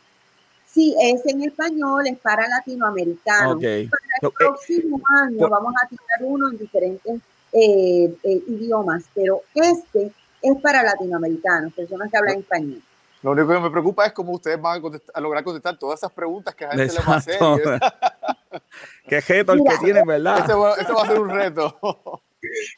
[0.78, 3.56] Sí, es en español, es para latinoamericanos.
[3.56, 7.20] Para el eh, próximo año vamos a tirar uno en diferentes
[7.52, 12.80] eh, eh, idiomas, pero este es para latinoamericanos, personas que hablan español.
[13.24, 14.80] Lo único que me preocupa es cómo ustedes van
[15.16, 17.40] a, lograr contestar todas esas preguntas que a gente le va a hacer.
[19.10, 20.44] Qué reto el que tienen, ¿verdad?
[20.44, 22.22] Ese va, ese va a ser un reto.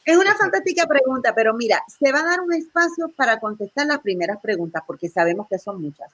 [0.06, 4.00] Es una fantástica pregunta, pero mira, se va a dar un espacio para contestar las
[4.00, 6.10] primeras preguntas, porque sabemos que son muchas.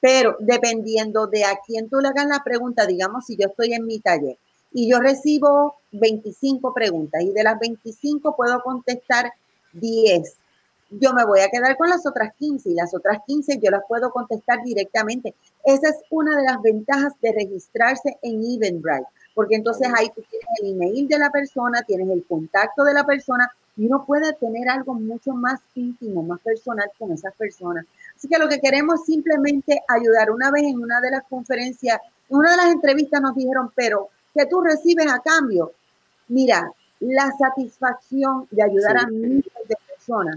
[0.00, 3.86] Pero dependiendo de a quién tú le hagas la pregunta, digamos, si yo estoy en
[3.86, 4.38] mi taller
[4.72, 9.32] y yo recibo 25 preguntas y de las 25 puedo contestar
[9.72, 10.36] 10,
[10.90, 13.82] yo me voy a quedar con las otras 15 y las otras 15 yo las
[13.86, 15.34] puedo contestar directamente.
[15.64, 20.48] Esa es una de las ventajas de registrarse en Eventbrite porque entonces ahí tú tienes
[20.60, 24.68] el email de la persona, tienes el contacto de la persona y uno puede tener
[24.68, 27.86] algo mucho más íntimo, más personal con esas personas.
[28.16, 30.30] Así que lo que queremos es simplemente ayudar.
[30.30, 34.08] Una vez en una de las conferencias, en una de las entrevistas nos dijeron, pero
[34.34, 35.72] ¿qué tú recibes a cambio?
[36.28, 40.36] Mira, la satisfacción de ayudar a miles de personas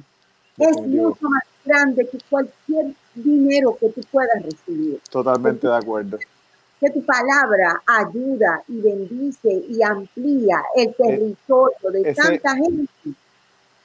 [0.58, 5.02] es mucho más grande que cualquier dinero que tú puedas recibir.
[5.10, 6.18] Totalmente de acuerdo
[6.84, 12.92] que tu palabra ayuda y bendice y amplía el eh, territorio de tanta gente.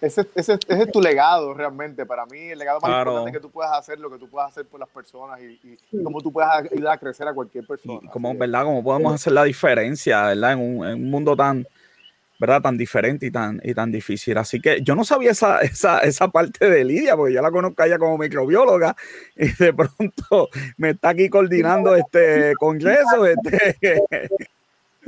[0.00, 2.06] Ese, ese, ese, es tu legado realmente.
[2.06, 4.66] Para mí, el legado más importante que tú puedas hacer, lo que tú puedas hacer
[4.66, 8.00] por las personas y, y cómo tú puedas ayudar a crecer a cualquier persona.
[8.02, 8.64] Y como, ¿verdad?
[8.64, 10.52] Cómo podemos hacer la diferencia, ¿verdad?
[10.52, 11.66] En un, en un mundo tan,
[12.38, 12.62] ¿verdad?
[12.62, 14.38] Tan diferente y tan, y tan difícil.
[14.38, 17.82] Así que yo no sabía esa, esa, esa parte de Lidia, porque yo la conozco
[17.82, 18.94] ella como microbióloga
[19.36, 23.26] y de pronto me está aquí coordinando este congreso.
[23.26, 24.00] Este.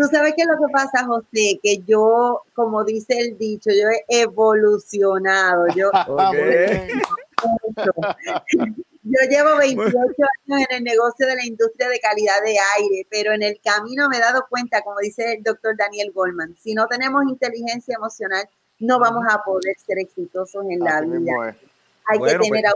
[0.01, 3.87] Tú sabes qué es lo que pasa, José, que yo, como dice el dicho, yo
[4.09, 5.67] he evolucionado.
[5.77, 5.91] Yo,
[9.03, 13.33] Yo llevo 28 años en el negocio de la industria de calidad de aire, pero
[13.33, 16.87] en el camino me he dado cuenta, como dice el doctor Daniel Goldman, si no
[16.87, 21.59] tenemos inteligencia emocional, no vamos a poder ser exitosos en la vida.
[22.07, 22.75] Hay que tener pues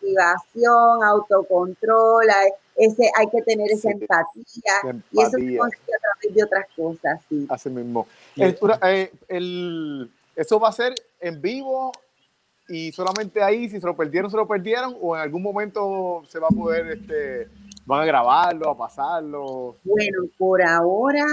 [0.00, 6.34] motivación, autocontrol, hay, ese, hay que tener esa empatía, y eso se consigue a través
[6.34, 7.20] de otras cosas.
[7.28, 7.46] Sí.
[7.48, 8.06] Así mismo.
[8.36, 11.92] Eh, el, ¿Eso va a ser en vivo
[12.68, 16.38] y solamente ahí, si se lo perdieron, se lo perdieron, o en algún momento se
[16.38, 17.48] va a poder, este,
[17.84, 19.76] van a grabarlo, a pasarlo.
[19.84, 21.26] Bueno, por ahora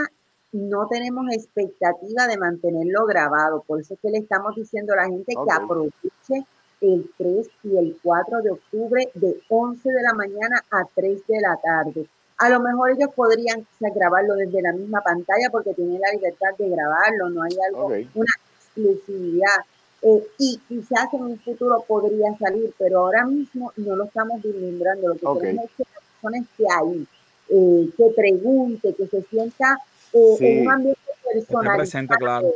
[0.51, 5.07] no tenemos expectativa de mantenerlo grabado, por eso es que le estamos diciendo a la
[5.07, 6.45] gente que aproveche
[6.81, 11.41] el 3 y el 4 de octubre de 11 de la mañana a 3 de
[11.41, 12.07] la tarde.
[12.37, 16.69] A lo mejor ellos podrían grabarlo desde la misma pantalla porque tienen la libertad de
[16.69, 18.33] grabarlo, no hay algo, una
[18.65, 19.63] exclusividad
[20.01, 25.09] eh, y quizás en un futuro podría salir, pero ahora mismo no lo estamos vislumbrando.
[25.09, 27.07] Lo que queremos es que la persona esté ahí,
[27.49, 29.77] eh, que pregunte, que se sienta
[30.13, 31.77] eh, en un ambiente personal.
[31.77, 32.47] presente, claro.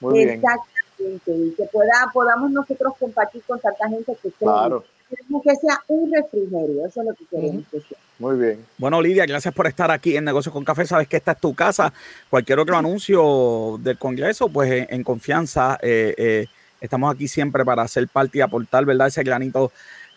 [0.00, 4.84] Muy Exactamente, y que pueda, podamos nosotros compartir con tanta gente que claro.
[5.08, 7.98] queremos que sea un refrigerio, eso es lo que queremos que sea.
[8.18, 8.64] Muy bien.
[8.78, 10.86] Bueno, Lidia, gracias por estar aquí en Negocios con Café.
[10.86, 11.92] Sabes que esta es tu casa.
[12.30, 16.46] Cualquier otro anuncio del Congreso, pues en, confianza, eh, eh,
[16.80, 19.08] estamos aquí siempre para hacer parte y aportar, ¿verdad?
[19.08, 19.70] Ese granito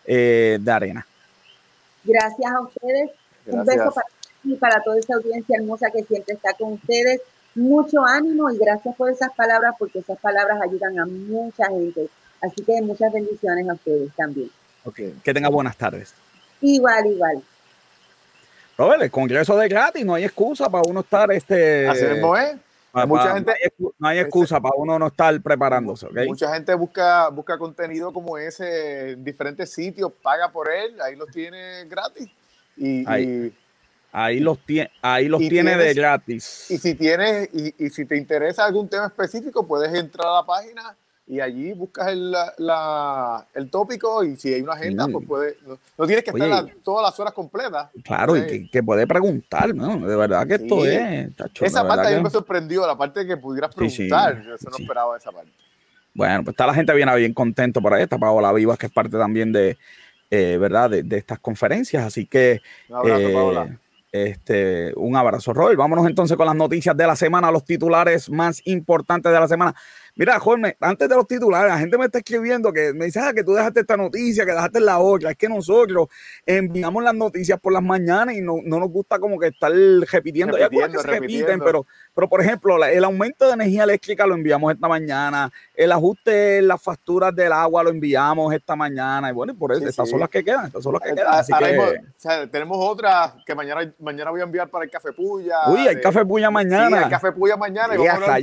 [0.06, 1.06] eh, de arena.
[2.06, 3.12] Gracias a ustedes.
[3.48, 4.08] Un beso para
[4.44, 7.22] y para toda esa audiencia hermosa que siempre está con ustedes.
[7.56, 12.10] Mucho ánimo y gracias por esas palabras, porque esas palabras ayudan a mucha gente.
[12.42, 14.50] Así que muchas bendiciones a ustedes también.
[14.86, 16.14] Ok, que tenga buenas tardes.
[16.62, 17.44] Igual, igual.
[18.78, 21.88] Robert, el Congreso de gratis, no hay excusa para uno estar este.
[21.88, 22.56] Así mismo es.
[23.06, 23.54] mucha gente,
[24.00, 26.08] no hay, excusa para uno no estar preparándose.
[26.26, 31.30] Mucha gente busca, busca contenido como ese en diferentes sitios, paga por él, ahí los
[31.30, 32.30] tiene gratis.
[32.78, 33.04] Y,
[34.12, 36.70] ahí, los, tiene ahí los tiene de gratis.
[36.70, 40.46] Y si tienes, y, y si te interesa algún tema específico, puedes entrar a la
[40.46, 40.96] página
[41.30, 45.58] y allí buscas el, la, el tópico y si hay una agenda, pues puede,
[45.96, 47.90] no, tienes que estar todas las horas completas.
[48.04, 50.08] Claro, y que, que, puede preguntar, ¿no?
[50.08, 51.30] De verdad que esto es.
[51.62, 54.78] esa parte a mí me sorprendió, la parte de que pudieras preguntar, yo eso no
[54.78, 55.52] esperaba esa parte.
[56.16, 58.92] Bueno, pues está la gente bien, bien contento por ahí, está Paola Vivas, que es
[58.92, 59.78] parte también de,
[60.32, 60.90] eh, ¿verdad?
[60.90, 62.60] De, de, estas conferencias, así que...
[62.90, 63.80] Un abrazo, eh, Paola.
[64.12, 65.76] Este, un abrazo, Roy.
[65.76, 69.76] Vámonos entonces con las noticias de la semana, los titulares más importantes de la semana.
[70.16, 73.32] Mira, Jorge, antes de los titulares, la gente me está escribiendo que me dice ah,
[73.34, 75.32] que tú dejaste esta noticia, que dejaste la otra.
[75.32, 76.08] Es que nosotros
[76.46, 80.58] enviamos las noticias por las mañanas y no, nos gusta como que estar repitiendo.
[80.58, 81.86] repitiendo, repiten, pero,
[82.20, 86.68] pero por ejemplo, el aumento de energía eléctrica lo enviamos esta mañana, el ajuste en
[86.68, 89.30] las facturas del agua lo enviamos esta mañana.
[89.30, 92.52] Y bueno, por eso, estas son las que quedan, estas son las que quedan.
[92.52, 95.60] tenemos otra que mañana, mañana voy a enviar para el Café Puya.
[95.68, 96.98] Uy, hay Café Puya mañana.
[96.98, 97.96] Sí, hay Café Puya mañana.
[97.96, 98.38] Y vamos, a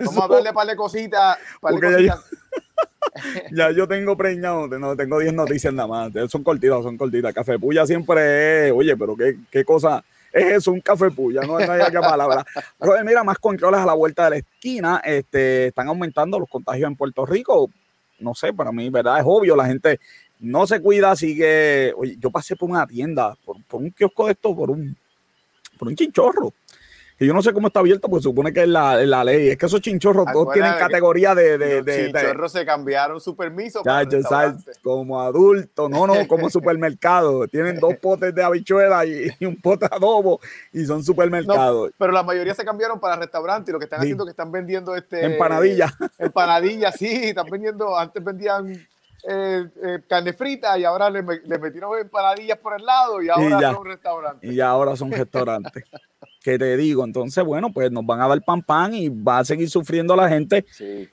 [0.00, 1.38] vamos a hablarle para de cositas
[3.50, 6.30] ya, yo, tengo preñado, no, tengo 10 noticias nada más.
[6.30, 7.32] Son cortitas, son cortitas.
[7.32, 10.04] Café Puya siempre es, oye, pero qué, qué cosa
[10.36, 12.44] es un café puya, no, hay que palabra.
[12.78, 16.88] Pero mira, más controles a la vuelta de la esquina, este, están aumentando los contagios
[16.88, 17.70] en Puerto Rico.
[18.18, 19.18] No sé, para mí, ¿verdad?
[19.18, 20.00] Es obvio, la gente
[20.40, 21.92] no se cuida, sigue.
[21.96, 24.96] Oye, yo pasé por una tienda, por, por un kiosco de esto, por un,
[25.78, 26.52] por un chinchorro
[27.18, 29.48] que yo no sé cómo está abierto, pues supone que es la, la ley.
[29.48, 33.82] Es que esos chinchorros todos tienen categoría de, de, de, chinchorros se cambiaron su permiso.
[33.84, 34.06] Ya,
[34.82, 37.48] como adulto, no, no, como supermercado.
[37.48, 40.40] Tienen dos potes de habichuela y, un pote adobo
[40.72, 41.92] y son supermercados.
[41.98, 44.52] pero la mayoría se cambiaron para restaurantes y lo que están haciendo es que están
[44.52, 45.24] vendiendo este.
[45.24, 45.92] Empanadillas.
[46.18, 48.86] Empanadillas, sí, están vendiendo, antes vendían
[49.28, 53.72] eh, eh, carne frita y ahora le, le, metieron empanadillas por el lado y ahora
[53.72, 54.52] son restaurantes.
[54.52, 55.84] Y ahora son restaurantes.
[56.46, 59.44] que te digo, entonces, bueno, pues nos van a dar pan pan y va a
[59.44, 60.64] seguir sufriendo la gente.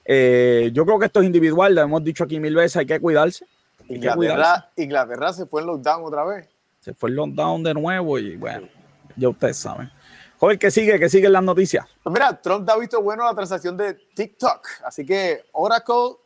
[0.05, 2.99] Eh, yo creo que esto es individual, lo hemos dicho aquí mil veces, hay que
[2.99, 3.47] cuidarse.
[3.89, 6.47] Inglaterra, se fue en lockdown otra vez.
[6.81, 8.67] Se fue en lockdown de nuevo y bueno,
[9.15, 9.91] ya ustedes saben.
[10.37, 10.99] Joder, ¿qué sigue?
[10.99, 11.87] ¿Qué siguen las noticias?
[12.03, 16.17] Pues mira, Trump ha visto bueno la transacción de TikTok, así que Oracle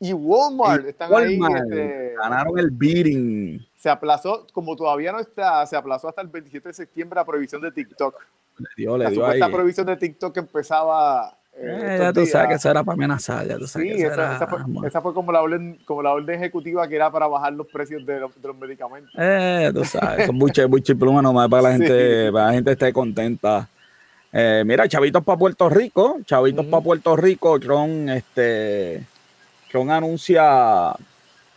[0.00, 1.38] y Walmart están ahí.
[1.56, 3.66] Este, ganaron el bidding.
[3.76, 7.62] Se aplazó, como todavía no está, se aplazó hasta el 27 de septiembre la prohibición
[7.62, 8.14] de TikTok.
[8.58, 11.36] Le dio, le dio supuesta prohibición de TikTok empezaba.
[11.56, 14.46] Eh, eh ya tú sabes que eso era para amenazar, ya tú sabes sí, esa,
[14.48, 17.68] fue, esa, fue, como la orden, como la orden ejecutiva que era para bajar los
[17.68, 19.12] precios de, los, de los medicamentos.
[19.16, 20.38] Eh, tú sabes, son
[20.98, 23.68] pluma nomás para la gente, para la gente esté contenta.
[24.32, 29.04] Eh, mira, chavitos para Puerto Rico, chavitos para Puerto Rico, Tron, este,
[29.82, 30.94] Anuncia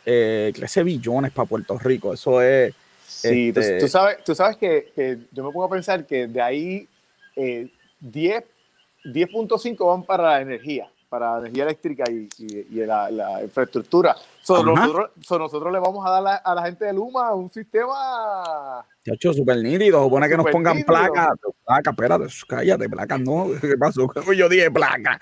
[0.05, 2.73] eh, 13 billones para Puerto Rico, eso es
[3.07, 6.41] Sí, este tú, sabes, tú sabes que, que, yo me pongo a pensar que de
[6.41, 6.87] ahí
[7.35, 14.15] eh, 10.5 van para la energía, para la energía eléctrica y, y, la, la, infraestructura.
[14.41, 18.85] So, nosotros, nosotros, le vamos a dar la, a la gente de Luma un sistema...
[19.03, 20.03] Chacho, súper nítido.
[20.03, 21.29] Supone que nos pongan placas.
[21.65, 23.47] Placa, espérate, cállate, placas no.
[23.61, 24.07] ¿Qué pasó?
[24.33, 25.19] Yo dije placa.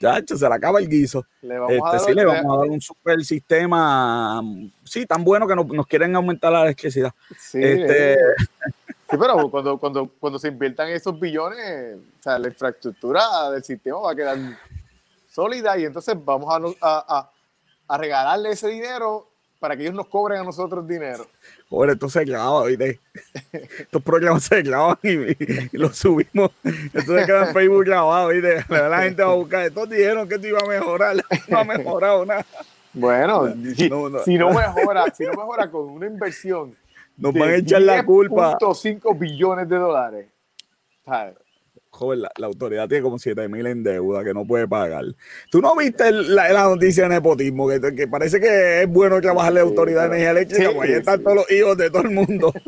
[0.00, 1.26] Chacho, se le acaba el guiso.
[1.42, 4.40] Le vamos a este, dar, sí, le vamos a dar un super sistema,
[4.84, 7.12] sí, tan bueno que nos, quieren aumentar la electricidad.
[7.36, 8.16] Sí, este...
[9.10, 13.98] sí pero cuando, cuando, cuando se inviertan esos billones, o sea, la infraestructura del sistema
[13.98, 14.38] va a quedar
[15.28, 17.30] sólida y entonces vamos a, a,
[17.88, 19.28] a regalarle ese dinero
[19.58, 21.26] para que ellos nos cobren a nosotros dinero.
[21.68, 23.00] Joder, esto se graba, ¿viste?
[23.52, 26.50] Estos programas se graban y, los subimos.
[26.62, 28.64] Esto se queda en Facebook grabado, ¿viste?
[28.68, 29.66] La gente va a buscar.
[29.66, 31.16] Estos dijeron que esto iba a mejorar.
[31.48, 32.44] No ha mejorado nada.
[32.92, 36.76] Bueno, si no, mejora, si no mejora con una inversión.
[37.16, 38.58] Nos van a echar la culpa.
[38.74, 40.26] 5 billones de dólares.
[41.08, 41.34] ¿sabes?
[41.98, 45.04] Joven, la, autoridad tiene como 7 mil en deuda que no puede pagar.
[45.50, 47.68] ¿Tú no viste la, la noticia de nepotismo?
[47.68, 51.22] Que, que, parece que es bueno trabajar la autoridad de energía eléctrica, porque ahí están
[51.22, 52.52] todos los hijos de todo el mundo.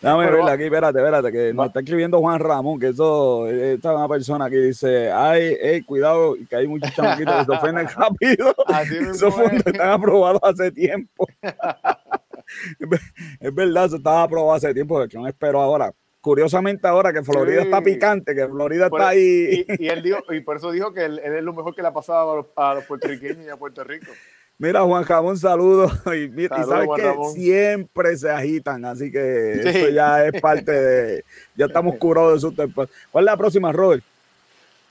[0.00, 3.96] Déjame verla aquí, espérate, espérate, que nos está escribiendo Juan Ramón, que eso, esta es
[3.96, 8.54] una persona que dice, ay, hey, cuidado, que hay muchos chamaquitos que se ofenden rápido.
[9.10, 11.28] Esos fondos están aprobados hace tiempo.
[13.40, 15.92] es verdad, eso estaba aprobado hace tiempo, de no espero ahora.
[16.20, 19.64] Curiosamente ahora que Florida está picante, que Florida está ahí.
[19.78, 21.94] Y, él dijo, y por eso dijo que él, es lo mejor que le ha
[21.94, 24.12] pasado a los, a los puertorriqueños y a Puerto Rico.
[24.60, 25.90] Mira, Juan Jamón, saludos.
[26.06, 31.24] Y, y sabes que siempre se agitan, así que esto ya es parte de.
[31.56, 32.86] Ya estamos curados de su tiempo.
[33.10, 34.04] ¿Cuál es la próxima, Robert?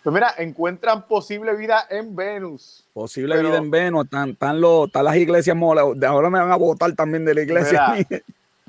[0.03, 2.83] Pues mira, encuentran posible vida en Venus.
[2.93, 4.05] Posible vida en Venus.
[4.05, 5.55] Están, están, los, están las iglesias
[5.95, 7.95] De ahora me van a votar también de la iglesia.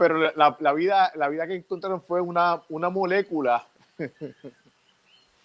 [0.00, 3.66] Pero la, la, vida, la vida que encontraron fue una, una molécula.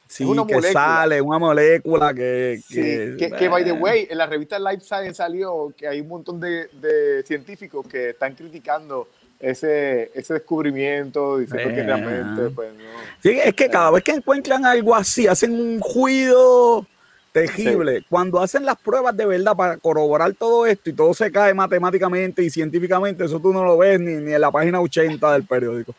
[0.07, 2.61] Sí, que sale, una molécula que...
[2.69, 6.69] Que, by the way, en la revista Life Science salió que hay un montón de,
[6.71, 9.09] de científicos que están criticando
[9.41, 12.83] ese, ese descubrimiento, diciendo que realmente, pues no.
[13.21, 16.87] Sí, es que cada vez que encuentran algo así, hacen un juicio
[17.35, 18.05] terrible.
[18.09, 22.41] Cuando hacen las pruebas de verdad para corroborar todo esto y todo se cae matemáticamente
[22.41, 25.93] y científicamente, eso tú no lo ves ni, ni en la página 80 del periódico.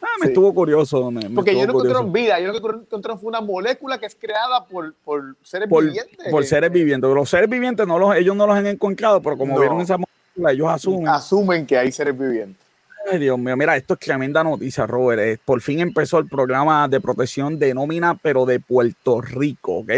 [0.00, 1.12] Ah, me estuvo curioso.
[1.34, 4.64] Porque ellos no encontraron vida, ellos lo que encontraron fue una molécula que es creada
[4.64, 6.30] por, por seres vivientes.
[6.30, 7.10] Por seres vivientes.
[7.10, 10.52] Los seres vivientes no los, ellos no los han encontrado, pero como vieron esa molécula,
[10.52, 11.08] ellos asumen.
[11.08, 12.64] Asumen que hay seres vivientes.
[13.10, 15.20] Ay, Dios mío, mira, esto es tremenda noticia, Robert.
[15.20, 19.90] Eh, por fin empezó el programa de protección de nómina, pero de Puerto Rico, ¿ok?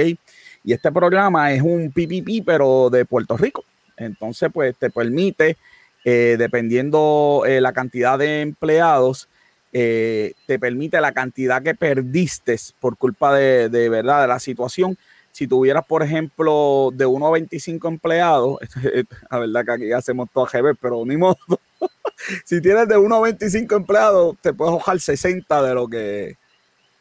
[0.65, 3.65] Y este programa es un PPP, pero de Puerto Rico.
[3.97, 5.57] Entonces, pues te permite,
[6.05, 9.29] eh, dependiendo eh, la cantidad de empleados,
[9.73, 14.97] eh, te permite la cantidad que perdiste por culpa de, verdad de la situación.
[15.33, 18.59] Si tuvieras, por ejemplo, de 1 a 25 empleados,
[19.31, 21.39] la verdad que aquí hacemos todo a pero ni modo.
[22.45, 26.37] si tienes de 1 a 25 empleados, te puedes ojar 60 de lo que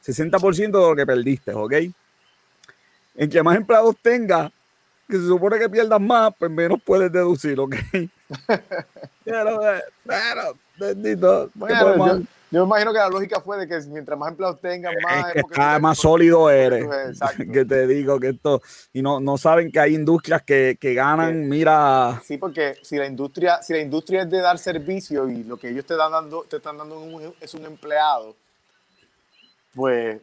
[0.06, 1.74] 60% de lo que perdiste, ¿ok?
[3.16, 4.52] En que más empleados tengas,
[5.08, 7.76] que se supone que pierdas más, pues menos puedes deducir, ¿ok?
[9.26, 11.50] pero, eh, pero, bendito.
[11.54, 15.34] Bueno, yo me imagino que la lógica fue de que mientras más empleados tengan, más.
[15.34, 16.86] Es que más sólido eres.
[17.54, 18.62] que te digo que esto.
[18.92, 22.22] Y no, no saben que hay industrias que, que ganan, mira.
[22.26, 25.70] Sí, porque si la industria, si la industria es de dar servicio y lo que
[25.70, 28.36] ellos te están dando, te están dando es un empleado,
[29.74, 30.20] pues,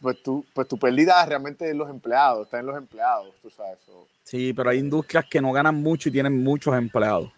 [0.00, 3.78] pues tu, pues tu pérdida realmente es los empleados, está en los empleados, tú sabes.
[4.24, 7.30] Sí, pero hay industrias que no ganan mucho y tienen muchos empleados.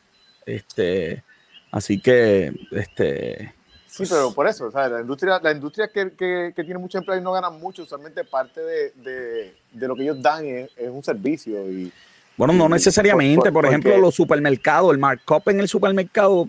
[0.47, 1.23] Este,
[1.71, 3.55] así que, este
[3.87, 7.33] Sí, pero por eso, la industria, la industria que, que, tiene mucho empleo y no
[7.33, 11.69] gana mucho, usualmente parte de, de, de lo que ellos dan es, es un servicio.
[11.71, 11.93] Y,
[12.37, 16.49] bueno, no necesariamente, por, ejemplo, los supermercados, el markup en el supermercado,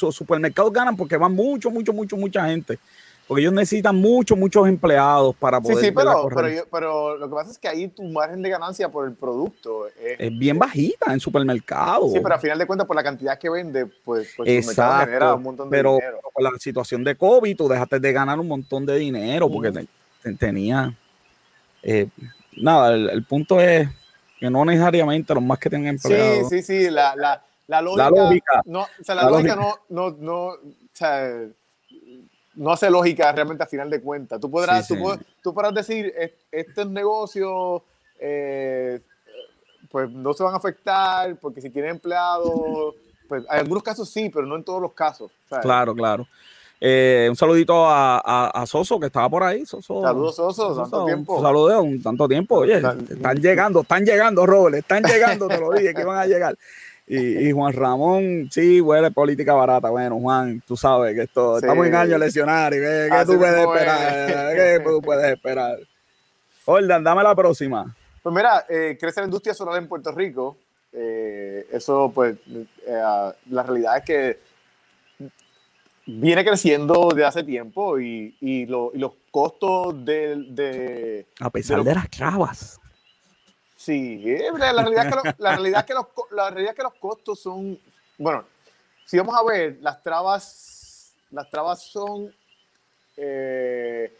[0.00, 2.78] los supermercados ganan porque van mucho, mucho, mucho, mucha gente.
[3.26, 5.78] Porque ellos necesitan muchos, muchos empleados para poder.
[5.78, 6.28] Sí, sí, pero,
[6.70, 10.38] pero, lo que pasa es que ahí tu margen de ganancia por el producto es,
[10.38, 12.12] bien bajita en supermercados.
[12.12, 15.34] Sí, pero a final de cuentas, por la cantidad que vende, pues, pues mercado genera
[15.34, 16.18] un montón de pero, dinero.
[16.20, 19.86] Pero con la situación de COVID, tú dejaste de ganar un montón de dinero porque
[20.38, 20.94] tenía.
[21.82, 22.08] Eh,
[22.56, 23.88] nada, el, punto es
[24.38, 26.50] que no necesariamente los más que tengan empleados.
[26.50, 28.60] Sí, sí, sí, la, la, la lógica.
[28.66, 30.58] No, o sea, la, lógica, no, no, no, o
[30.92, 31.48] sea,
[32.56, 34.40] no hace lógica realmente a final de cuentas.
[34.40, 34.88] Tú podrás,
[35.42, 36.12] tú, podrás decir,
[36.50, 37.82] estos negocios
[38.18, 39.00] eh,
[39.90, 42.94] pues no se van a afectar porque si tienen empleados,
[43.28, 45.30] pues en algunos casos sí, pero no en todos los casos.
[45.62, 46.26] Claro, claro.
[46.80, 49.64] Eh, un saludito a, Soso que estaba por ahí.
[49.64, 51.36] Saludos, Soso, tanto tiempo.
[51.36, 52.56] Un saludo, un tanto tiempo.
[52.56, 56.58] Oye, están llegando, están llegando, Robert, están llegando, te lo dije que van a llegar.
[57.06, 59.90] Y, Juan Ramón, sí, huele política barata.
[59.90, 62.80] Bueno, Juan, tú sabes que esto, estamos en año lesionario.
[62.80, 64.54] ¿Qué, tú puedes esperar?
[64.56, 65.78] ¿Qué tú puedes esperar?
[66.64, 67.94] Jordan, dame la próxima.
[68.22, 70.56] Pues mira, eh, crece la industria solar en Puerto Rico.
[70.92, 72.36] Eh, eso, pues,
[72.86, 73.02] eh,
[73.50, 74.38] la realidad es que
[76.06, 81.94] viene creciendo de hace tiempo y, y, los costos de, de A pesar de, de
[81.96, 82.80] las clavas.
[83.84, 84.24] Sí,
[84.56, 87.78] la realidad, es que la, realidad que los, la realidad que los costos son,
[88.16, 88.46] bueno,
[89.04, 92.34] si vamos a ver, las trabas, las trabas son
[93.14, 94.10] eh,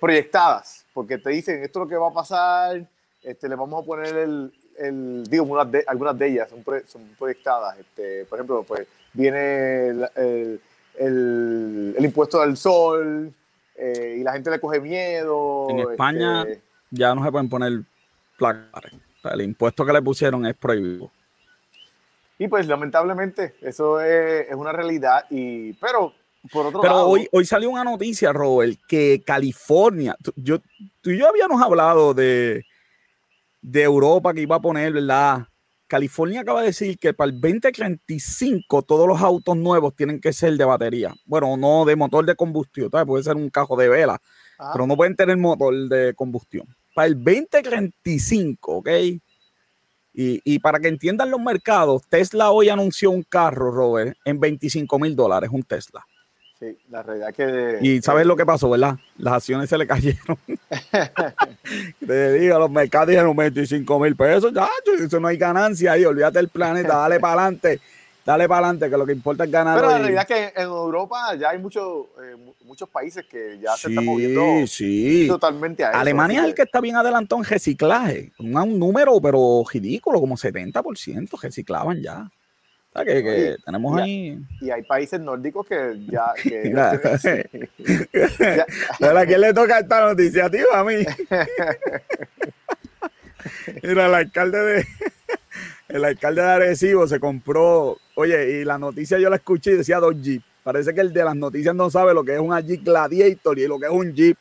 [0.00, 2.84] proyectadas, porque te dicen esto es lo que va a pasar,
[3.22, 7.78] este, le vamos a poner el, el digo, de, algunas de ellas son, son proyectadas,
[7.78, 10.60] este, por ejemplo, pues viene el, el,
[11.96, 13.32] el, impuesto del sol
[13.76, 15.68] eh, y la gente le coge miedo.
[15.70, 17.82] En España este, ya no se pueden poner
[19.32, 21.10] el impuesto que le pusieron es prohibido.
[22.38, 26.12] Y pues lamentablemente eso es, una realidad, y, pero
[26.52, 30.58] por otro Pero lado, hoy, hoy salió una noticia, Robert, que California, tú, yo,
[31.00, 32.64] tú y yo habíamos hablado de,
[33.62, 35.46] de Europa que iba a poner, ¿verdad?
[35.86, 40.56] California acaba de decir que para el 2035 todos los autos nuevos tienen que ser
[40.56, 41.14] de batería.
[41.24, 43.06] Bueno, no de motor de combustión, ¿sabes?
[43.06, 44.20] puede ser un cajo de vela,
[44.58, 46.66] ajá, pero no pueden tener motor de combustión.
[46.96, 48.88] Para el 2035, ¿ok?
[48.88, 49.20] Y,
[50.14, 55.14] y para que entiendan los mercados, Tesla hoy anunció un carro, Robert, en 25 mil
[55.14, 56.02] dólares, un Tesla.
[56.58, 58.96] sí, la realidad que Y sabes lo que pasó, ¿verdad?
[59.18, 60.38] Las acciones se le cayeron.
[62.06, 64.66] Te digo, los mercados dijeron 25 mil pesos, ya,
[64.98, 67.78] eso no hay ganancia ahí, olvídate del planeta, dale para adelante,
[68.26, 69.76] dale para adelante, que lo que importa es ganar.
[69.78, 73.58] Pero la realidad es que en Europa ya hay muchos eh, mu- muchos países que
[73.62, 75.98] ya se están moviendo Sí, totalmente a eso.
[76.00, 80.36] Alemania es el que está bien adelantado en reciclaje, un, un número pero ridículo, como
[80.36, 82.28] 70% reciclaban ya.
[82.92, 84.38] O sea, que, que tenemos ahí...
[84.62, 86.32] Y hay países nórdicos que ya...
[86.42, 86.98] Que Mira.
[89.00, 90.64] ya- ¿A quién le toca esta noticia, tío?
[90.74, 90.94] A mí.
[93.82, 94.86] Mira, el alcalde de
[95.88, 99.98] el alcalde de Arecibo se compró, oye, y la noticia yo la escuché y decía
[100.00, 100.42] dos Jeep.
[100.62, 103.66] Parece que el de las noticias no sabe lo que es una Jeep Gladiator y
[103.68, 104.36] lo que es un Jeep.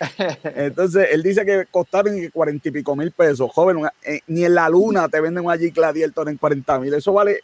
[0.54, 3.50] Entonces, él dice que costaron cuarenta y pico mil pesos.
[3.52, 6.94] Joven, una- eh, ni en la luna te venden una Jeep Gladiator en 40 mil.
[6.94, 7.40] Eso vale,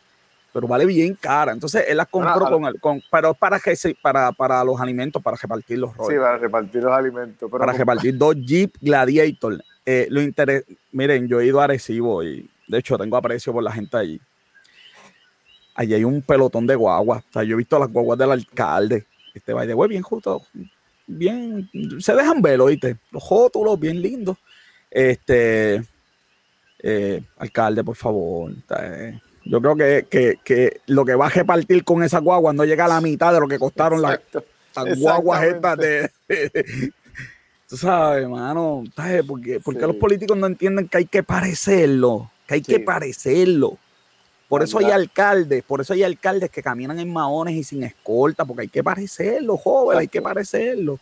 [0.53, 1.53] pero vale bien cara.
[1.53, 5.37] Entonces, él las compró con, el, con, pero para, que para, para los alimentos, para
[5.37, 7.39] repartir los rollos sí, para repartir los alimentos.
[7.39, 9.63] Pero para como- repartir dos Jeep Gladiator.
[9.87, 13.63] Eh, lo interes- Miren, yo he ido a Arecibo y de hecho tengo aprecio por
[13.63, 14.21] la gente allí.
[15.75, 17.25] Allí hay un pelotón de guaguas.
[17.31, 19.07] O sea, yo he visto las guaguas del alcalde.
[19.35, 20.43] Este the way, bien justo,
[21.07, 21.69] bien,
[22.01, 22.97] se dejan ver, ¿oíste?
[23.13, 24.37] Los jótulos bien lindos.
[24.91, 25.83] Este,
[26.83, 28.53] eh, alcalde, por favor.
[28.81, 32.65] eh, yo creo que, que- que lo que va a repartir con esa guagua no
[32.65, 34.19] llega a la mitad de lo que costaron las
[34.99, 36.11] guaguas estas de.
[37.69, 39.23] Tú sabes, hermano, ¿sabes?
[39.25, 39.87] ¿Por qué, por qué Sí.
[39.87, 42.29] los políticos no entienden que hay que parecerlo?
[42.51, 42.73] Que hay Sí.
[42.73, 43.79] que parecerlo.
[44.49, 48.45] Por eso hay alcaldes, por eso hay alcaldes que caminan en maones y sin escolta,
[48.45, 50.99] porque hay que parecerlo, joven, hay que parecerlo.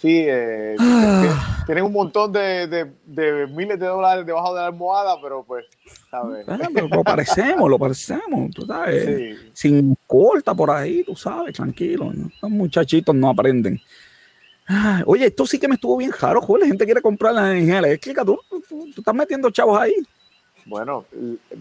[0.00, 1.64] Sí, eh, Ah.
[1.66, 5.64] tienen un montón de, de- de miles de dólares debajo de la almohada, pero pues,
[6.08, 6.44] ¿sabes?
[6.46, 9.04] Ah, pero lo parecemos, lo parecemos, tú sabes.
[9.04, 9.50] Sí.
[9.52, 12.12] Sin escolta por ahí, tú sabes, tranquilo.
[12.14, 12.30] ¿no?
[12.40, 13.80] Los muchachitos no aprenden.
[14.66, 16.62] Ay, oye, esto sí que me estuvo bien raro, joder.
[16.62, 18.24] La gente quiere comprar la energía eléctrica.
[18.24, 19.94] ¿Tú, tú, tú- tú estás metiendo chavos ahí.
[20.64, 21.04] Bueno,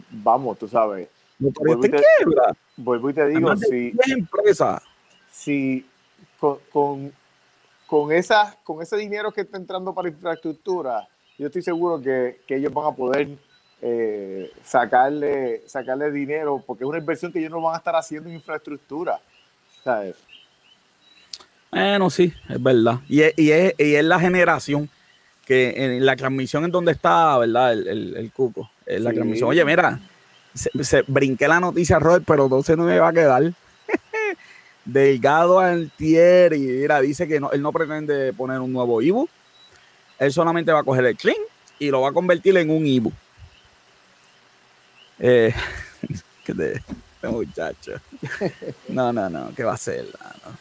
[0.10, 1.08] vamos, tú sabes.
[1.39, 2.56] Notoriedad Vuelvo y te- quiebra.
[2.78, 4.82] Vuelvo y te digo, si, 10 empresas.
[5.32, 5.86] si
[6.39, 7.14] con, con,
[7.88, 12.56] con, esa, con ese dinero que está entrando para infraestructura, yo estoy seguro que, que
[12.56, 13.30] ellos van a poder
[13.82, 18.30] eh, sacarle, sacarle dinero, porque es una inversión que ellos no van a estar haciendo
[18.30, 19.20] en infraestructura.
[19.84, 20.16] ¿sabes?
[21.72, 22.99] Bueno, sí, es verdad.
[23.10, 24.89] Y es, y es, y es la generación
[25.45, 27.74] que en la transmisión en donde está, ¿verdad?
[27.74, 28.70] El, el, el cuco.
[28.86, 29.16] En la Sí.
[29.16, 29.50] transmisión.
[29.50, 30.00] Oye, mira,
[30.54, 33.54] se, se- brinqué la noticia, Robert, pero entonces no me va a quedar.
[34.86, 39.28] Delgado Altieri, mira, dice que no, él no pretende poner un nuevo Ibu.
[40.20, 41.38] Él solamente va a coger el clean
[41.80, 43.12] y lo va a convertir en un Ibu.
[45.20, 45.54] Eh,
[46.44, 46.82] que de,
[47.22, 47.94] de muchacho.
[48.90, 50.06] No, no, no, ¿qué va a hacer?
[50.06, 50.58] No, no.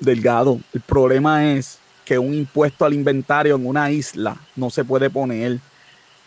[0.00, 5.10] Delgado, el problema es que un impuesto al inventario en una isla no se puede
[5.10, 5.58] poner.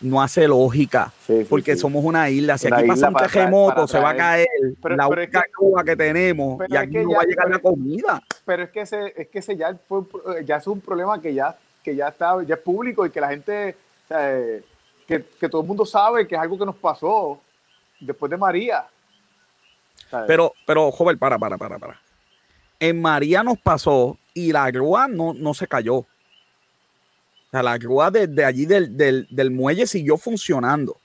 [0.00, 1.80] No hace lógica, Sí, sí, porque sí.
[1.80, 2.56] somos una isla.
[2.56, 4.46] Si Una aquí pasa un terremoto, para se va a caer
[4.80, 7.10] Pero- la pero es única que- grúa que tenemos pero y es aquí que no
[7.10, 8.22] ya- va a llegar pero- la comida.
[8.44, 10.02] Pero es que ese, es que ese ya fue
[10.44, 13.28] ya es un problema que ya, que ya está, ya es público y que la
[13.30, 13.74] gente,
[14.04, 14.38] o sea,
[15.08, 17.40] que, que todo el mundo sabe que es algo que nos pasó
[17.98, 18.84] después de María.
[20.10, 20.26] ¿sabes?
[20.28, 22.00] Pero, pero, joven, para, para, para, para.
[22.78, 26.06] En María nos pasó y la grúa no, no se cayó.
[27.48, 30.98] O sea, la grúa desde allí del, del, del muelle siguió funcionando.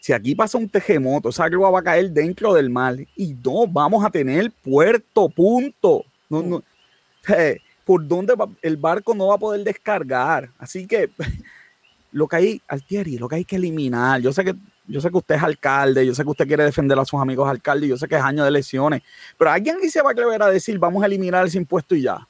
[0.00, 3.66] Si aquí pasa un terremoto, esa grúa va a caer dentro del mar y no
[3.66, 6.04] vamos a tener puerto, punto.
[6.30, 6.62] No, no.
[7.36, 8.48] Eh, ¿Por dónde va?
[8.62, 10.48] El barco no va a poder descargar.
[10.58, 11.10] Así que
[12.12, 14.22] lo que hay, Altieri, lo que hay que eliminar.
[14.22, 14.54] Yo sé que,
[14.86, 17.48] yo sé que usted es alcalde, yo sé que usted quiere defender a sus amigos
[17.48, 19.02] alcaldes, yo sé que es año de elecciones,
[19.36, 22.02] pero alguien aquí se va a atrever a decir, vamos a eliminar ese impuesto y
[22.02, 22.26] ya.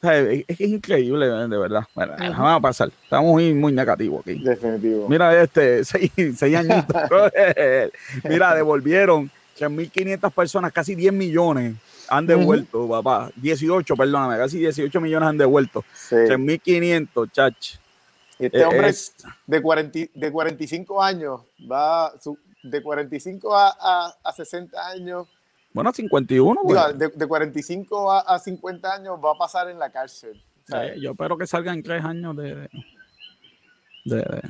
[0.00, 1.82] Es, es que es increíble, de verdad.
[1.94, 2.88] Bueno, vamos a pasar.
[3.02, 4.38] Estamos muy, muy negativos aquí.
[4.38, 5.08] Definitivo.
[5.08, 6.96] Mira este, seis, seis añitos.
[8.24, 11.74] Mira, devolvieron 3.500 personas, casi 10 millones
[12.08, 13.30] han devuelto, papá.
[13.36, 15.84] 18, perdóname, casi 18 millones han devuelto.
[15.94, 16.14] Sí.
[16.14, 17.74] 3.500, chach.
[18.38, 19.14] Este hombre Es-
[19.46, 21.40] de, 40, de 45 años
[21.70, 25.26] va su- de 45 a, a, a 60 años
[25.72, 26.60] Bueno, 51.
[26.66, 30.42] Digo, de, de, 45 a, a, 50 años va a pasar en la cárcel.
[30.66, 32.68] Sí, yo espero que salga en tres años de,
[34.04, 34.42] de, de,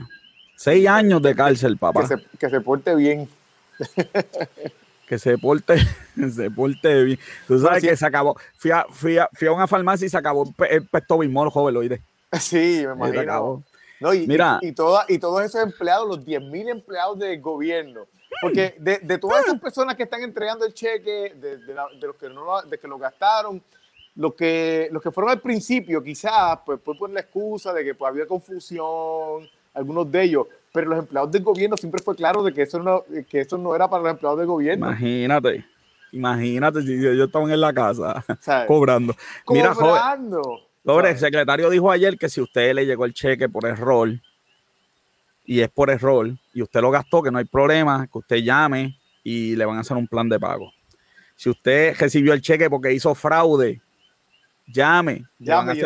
[0.57, 2.03] seis años de cárcel, papá.
[2.03, 3.29] Que se, que se porte bien.
[5.09, 5.77] que se porte,
[6.35, 7.19] se porte bien.
[7.47, 8.37] Tú sabes que se acabó.
[8.57, 11.75] Fui a, fui, a, fui a, una farmacia y se acabó el pesto bimol, joven,
[11.75, 11.83] lo.
[12.39, 13.13] Sí, me imagino.
[13.13, 13.63] Se acabó.
[14.01, 17.41] No, y, Mira, y, y, toda, y todos esos empleados, los 10 mil empleados del
[17.41, 18.07] gobierno,
[18.41, 22.07] porque de, de, todas esas personas que están entregando el cheque, de, de, la, de
[22.07, 23.63] los que no de que lo gastaron,
[24.15, 27.95] los que, los que fueron al principio, quizás, pues pueden poner la excusa de que
[27.95, 32.53] pues, había confusión, algunos de ellos, pero los empleados del gobierno siempre fue claro de
[32.53, 34.87] que eso no, que eso no era para los empleados del gobierno.
[34.87, 35.65] Imagínate.
[36.11, 38.25] Imagínate si yo estaba en la casa
[38.67, 39.15] cobrando.
[39.49, 40.69] Mira, cobrando.
[40.85, 44.09] Joven, el secretario dijo ayer que si usted le llegó el cheque por error
[45.49, 48.99] y es por error y usted lo gastó, que no hay problema, que usted llame
[49.25, 50.71] y le van a hacer un plan de pago.
[51.37, 53.81] Si usted recibió el cheque porque hizo fraude,
[54.67, 55.25] llame.
[55.39, 55.81] Llame y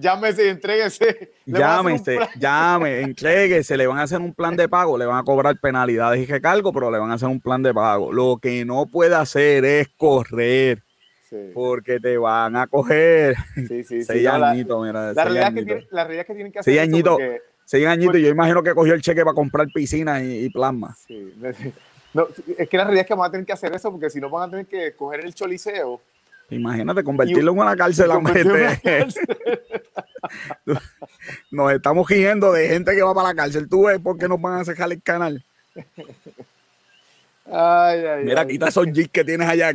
[0.00, 1.32] llámese y entréguese.
[1.46, 5.56] Llámese, llame, entréguese, le van a hacer un plan de pago, le van a cobrar
[5.60, 8.12] penalidades y recargo, pero le van a hacer un plan de pago.
[8.12, 10.82] Lo que no puede hacer es correr.
[11.30, 11.36] Sí.
[11.54, 15.12] Porque te van a coger sí, sí, seis añitos, mira.
[15.12, 18.12] La realidad, que tiene, la realidad que tienen que hacer seis añitos, porque, seis añitos,
[18.12, 20.96] porque, yo imagino que cogió el cheque para comprar piscina y, y plasma.
[21.06, 21.34] Sí.
[22.14, 24.18] No, es que la realidad es que van a tener que hacer eso porque si
[24.18, 26.00] no van a tener que coger el choliseo
[26.48, 28.18] Imagínate convertirlo en una cárcel a
[31.50, 33.68] Nos estamos riendo de gente que va para la cárcel.
[33.68, 35.44] ¿Tú ves por qué nos van a cerrar el canal?
[37.44, 38.46] Ay, ay, Mira, ay.
[38.48, 39.74] quita esos jigs que tienes allá,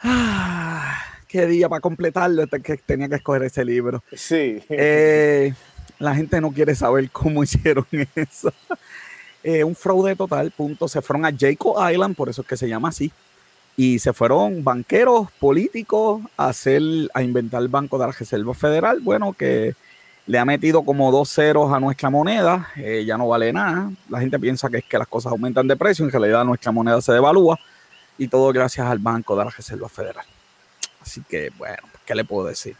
[0.00, 0.98] Ah,
[1.28, 4.02] qué día para completarlo este que tenía que escoger ese libro.
[4.14, 4.62] Sí.
[4.70, 5.52] Eh,
[5.98, 8.54] la gente no quiere saber cómo hicieron eso.
[9.42, 10.88] Eh, un fraude total, punto.
[10.88, 13.12] Se fueron a Jacob Island, por eso es que se llama así
[13.76, 16.82] y se fueron banqueros políticos a hacer,
[17.12, 19.76] a inventar el Banco de la Reserva Federal, bueno, que
[20.28, 23.90] le ha metido como dos ceros a nuestra moneda, eh, ya no vale nada.
[24.10, 27.00] La gente piensa que es que las cosas aumentan de precio, en realidad nuestra moneda
[27.00, 27.58] se devalúa
[28.18, 30.26] y todo gracias al Banco de la Reserva Federal.
[31.00, 32.76] Así que, bueno, ¿qué le puedo decir?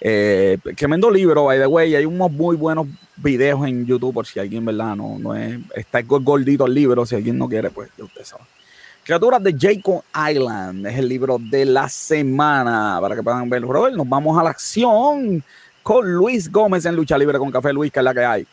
[0.00, 2.86] Eh, tremendo libro, by the way, hay unos muy buenos
[3.16, 4.96] videos en YouTube por si alguien, ¿verdad?
[4.96, 8.44] No, no es, está gordito el libro, si alguien no quiere, pues ya usted sabe.
[9.04, 12.98] Criaturas de Jacob Island es el libro de la semana.
[13.02, 15.44] Para que puedan ver, Robert, nos vamos a la acción
[15.86, 18.44] con Luis Gómez en Lucha Libre con Café Luis, que es la que hay.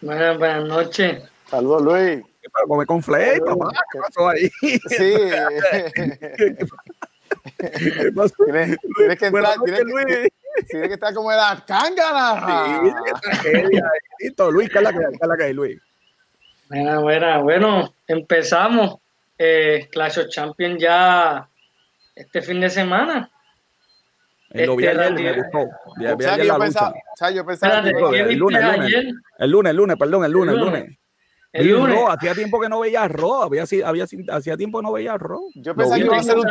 [0.00, 1.22] Buenas, buenas noches.
[1.48, 2.24] Saludos, Luis.
[2.52, 3.70] Para comer con Flay, papá.
[3.92, 4.50] ¿Qué pasó ahí?
[4.88, 5.14] Sí.
[7.58, 8.34] ¿Qué pasó?
[8.44, 10.28] Tienes, tienes que entrar, tienes que,
[10.68, 12.80] tienes que estar como de la cángara.
[12.82, 13.84] Sí, qué tragedia.
[14.18, 15.12] Listo, Luis, ¿qué es la que hay?
[15.12, 15.80] ¿Qué es la que hay, Luis?
[16.68, 17.38] Buena, buena.
[17.38, 18.96] Bueno, empezamos
[19.38, 21.48] eh, Clash of Champions ya
[22.16, 23.30] este fin de semana.
[24.50, 25.58] Eh, lo vi Este, ayer, Randy- me gustó.
[25.58, 26.64] Vi- vi O sea, ayer que la yo lucha.
[26.64, 29.14] pensaba, o sea, yo pensaba Espérate, que- ¿qué el viste lunes, el lunes.
[29.38, 30.60] El lunes, el lunes, perdón, el lunes, el
[31.52, 31.98] El lunes.
[31.98, 35.16] El hacía tiempo que no veía Raw, había, si- había, hacía tiempo que no veía
[35.16, 35.40] Raw.
[35.54, 36.44] yo pensaba que iba a ser un,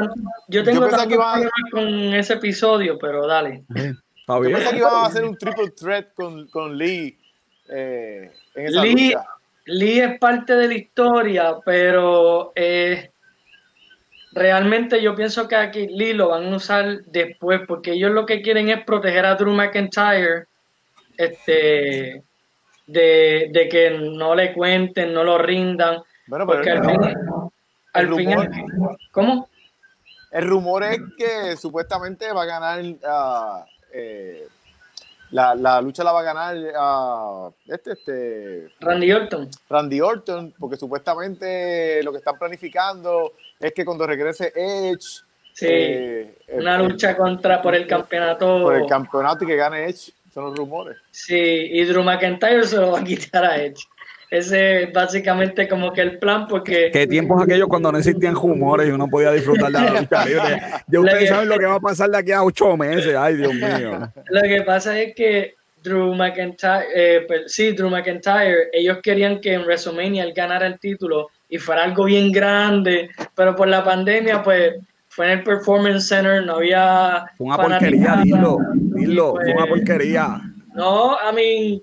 [0.47, 1.41] Yo tengo que iba a-
[1.71, 3.63] con ese episodio, pero dale.
[3.69, 3.93] Está
[4.39, 7.17] yo pensaba que iban a hacer un triple threat con, con Lee
[7.69, 9.25] eh, en esa Lee, lucha.
[9.67, 13.11] Lee es parte de la historia, pero eh,
[14.35, 18.41] realmente yo pienso que aquí Lee lo van a usar después, porque ellos lo que
[18.41, 20.45] quieren es proteger a Drew McIntyre
[21.17, 22.21] este,
[22.85, 27.01] de, de que no le cuenten, no lo rindan, Bueno, pero porque al fin,
[27.93, 28.49] al fin, rumor,
[29.11, 29.49] ¿cómo?
[30.31, 34.45] el rumor es que supuestamente va a ganar ah, eh,
[35.31, 39.49] la, la lucha la va a ganar ah, este, este Randy Orton.
[39.69, 43.31] Randy Orton, porque supuestamente lo que están planificando
[43.67, 45.23] es que cuando regrese Edge,
[45.55, 48.63] Sí, eh, una lucha contra por el campeonato.
[48.63, 50.97] Por el campeonato y que gane Edge, son los rumores.
[51.11, 53.81] Sí, y Drew McIntyre se lo va a quitar a Edge.
[54.29, 56.89] Ese es básicamente como que el plan, porque...
[56.91, 60.25] ¿Qué tiempos aquellos cuando no existían humores y uno podía disfrutar de la lucha
[60.87, 63.15] Ya ustedes saben lo que va a pasar de aquí a ocho meses.
[63.15, 64.11] Ay, Dios mío.
[64.29, 69.53] Lo que pasa es que Drew McIntyre, eh, pues, sí, Drew McIntyre, ellos querían que
[69.53, 74.43] en WrestleMania él ganara el título y fuera algo bien grande, pero por la pandemia,
[74.43, 74.73] pues
[75.07, 77.25] fue en el Performance Center, no había.
[77.37, 80.41] Fue una porquería, dilo, dilo, fue una pues, porquería.
[80.73, 81.81] No, a mí,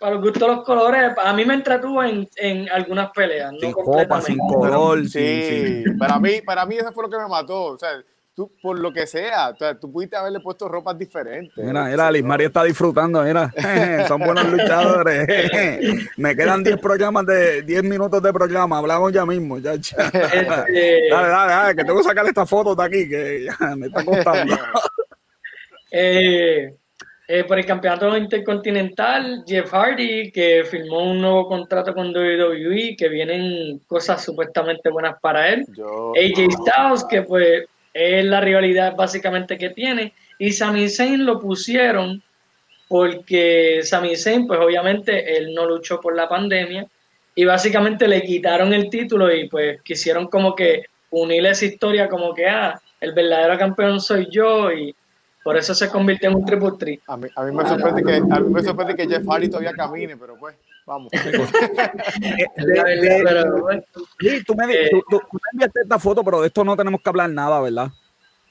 [0.00, 3.52] para los gustos los colores, a mí me entretuvo en, en algunas peleas.
[3.60, 5.84] Sin copa, sin color, sí, sí.
[5.98, 7.64] Para mí, para mí eso fue lo que me mató.
[7.64, 7.90] O sea,
[8.34, 11.56] tú, por lo que sea, tú pudiste haberle puesto ropas diferentes.
[11.56, 13.52] Mira, mira, Liz María está disfrutando, mira,
[14.08, 15.26] son buenos luchadores.
[16.16, 21.08] Me quedan 10 programas de 10 minutos de programa, hablamos ya mismo, ya, este, Dale,
[21.10, 24.56] dale, dale, que tengo que sacar esta foto de aquí, que ya me está costando.
[25.90, 26.74] eh,
[27.28, 33.08] eh, por el campeonato intercontinental, Jeff Hardy, que firmó un nuevo contrato con WWE, que
[33.08, 35.64] vienen cosas supuestamente buenas para él.
[35.70, 40.12] AJ Styles, que pues es la rivalidad básicamente que tiene.
[40.38, 42.22] Y Sami Zayn lo pusieron
[42.88, 46.86] porque Sami Zayn, pues obviamente él no luchó por la pandemia
[47.34, 52.34] y básicamente le quitaron el título y pues quisieron como que unir esa historia como
[52.34, 54.94] que, ah, el verdadero campeón soy yo y
[55.42, 57.00] por eso se convirtió en un triple tri.
[57.06, 57.66] A a mí me
[58.62, 60.54] sorprende que, que Jeff Hardy todavía camine, pero pues,
[60.86, 61.12] vamos.
[64.20, 67.08] Sí, tú me, tú, tú, me enviaste esta foto, pero de esto no tenemos que
[67.10, 67.90] hablar nada, ¿verdad?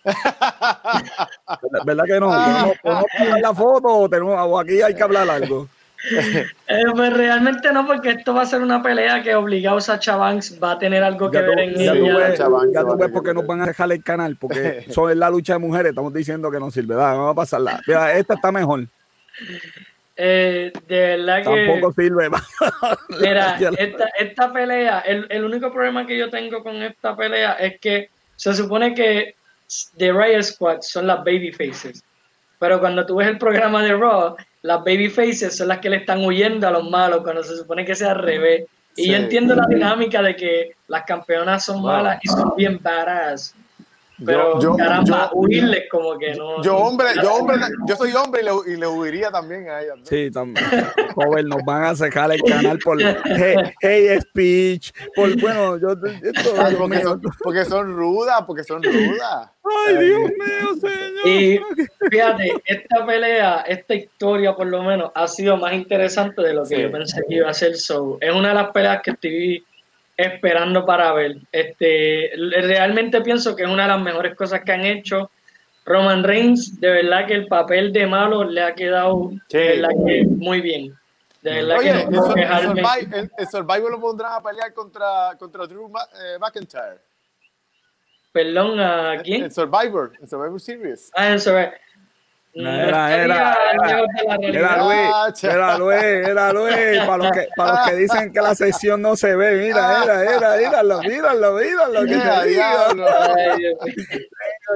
[1.86, 2.28] ¿Verdad que no?
[2.28, 5.68] ¿Podemos, podemos hablar la foto o, tenemos, o aquí hay que hablar algo?
[6.10, 10.60] Eh, pues realmente no, porque esto va a ser una pelea que obligado Sacha Banks
[10.62, 12.34] va a tener algo que ver en ya ella.
[12.74, 15.60] ya tú ves porque nos van a dejar el canal, porque son la lucha de
[15.60, 16.96] mujeres, estamos diciendo que no sirve.
[16.96, 17.80] vamos a pasarla.
[17.86, 18.88] Mira, esta está mejor.
[20.16, 21.66] Eh, de verdad que.
[21.66, 22.30] Tampoco sirve.
[23.22, 27.80] Mira, esta, esta pelea, el, el, único problema que yo tengo con esta pelea es
[27.80, 29.36] que se supone que
[29.98, 32.04] The Riot Squad son las baby faces.
[32.60, 35.98] Pero cuando tú ves el programa de Raw, las baby faces son las que le
[35.98, 38.66] están huyendo a los malos cuando se supone que sea al revés.
[38.96, 43.56] Y yo entiendo la dinámica de que las campeonas son malas y son bien badass.
[44.26, 46.62] Pero yo, caramba, huirles como que no.
[46.64, 47.58] Yo, hombre, yo, hombre,
[47.88, 49.98] yo soy hombre y le, y le huiría también a ellas.
[50.04, 50.66] Sí, también.
[51.16, 52.98] Joven, nos van a sacar el canal por
[53.82, 54.92] hey, Speech.
[55.16, 55.92] Por, bueno, yo.
[55.92, 59.50] Esto, porque, son, porque, son, rudas, porque son rudas.
[59.88, 61.28] Ay, Dios mío, señor.
[61.28, 61.60] Y
[62.10, 66.82] fíjate, esta pelea, esta historia por lo menos, ha sido más interesante de lo que
[66.82, 67.76] yo pensé que iba a ser.
[67.76, 69.66] So, es una de las peleas que estoy
[70.22, 71.38] esperando para ver.
[71.52, 75.30] Este, realmente pienso que es una de las mejores cosas que han hecho.
[75.86, 79.32] Roman Reigns, de verdad que el papel de malo le ha quedado
[80.38, 80.96] muy bien.
[81.42, 81.90] De verdad que
[83.38, 87.00] el, Survivor, lo pondrán a pelear contra, contra Drew eh, McIntyre.
[88.32, 89.46] Perdón, ¿a quién?
[89.46, 91.12] El Survivor, el Survivor Series.
[91.16, 91.74] Ah, el Survivor.
[92.54, 93.58] Era, era,
[94.44, 98.54] era, Luis, era Luis, era Luis, para los, que, para los que dicen que la
[98.56, 102.64] sesión no se ve, mira, era, era, míralo, míralo, míralo, que te digo.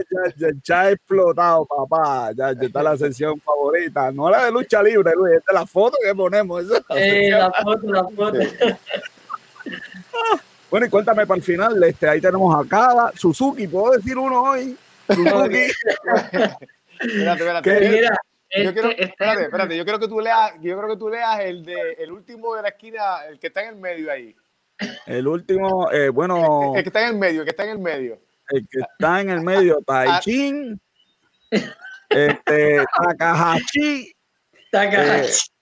[0.09, 4.82] Ya, ya, ha explotado, papá, ya, ya, está la sesión favorita, no la de lucha
[4.82, 6.63] libre, Luis, esta es la foto que ponemos.
[6.91, 8.39] Eh, la foto, la foto.
[10.71, 14.43] Bueno, y cuéntame para el final, este, ahí tenemos a Kaba, Suzuki, ¿puedo decir uno
[14.43, 14.78] hoy?
[15.09, 15.67] Suzuki.
[17.00, 17.89] Espérate, espérate.
[17.89, 18.18] Mira,
[18.64, 21.39] yo quiero, este, espérate, espérate, yo quiero que tú leas, yo creo que tú leas
[21.41, 24.36] el de el último de la esquina, el que está en el medio ahí.
[25.06, 26.74] El último, eh, bueno.
[26.76, 28.20] El, que está en el medio, el que está en el medio.
[28.50, 30.80] El que está en el medio, Taichin,
[32.10, 34.14] este, Takahashi.
[34.72, 35.55] Takahashi.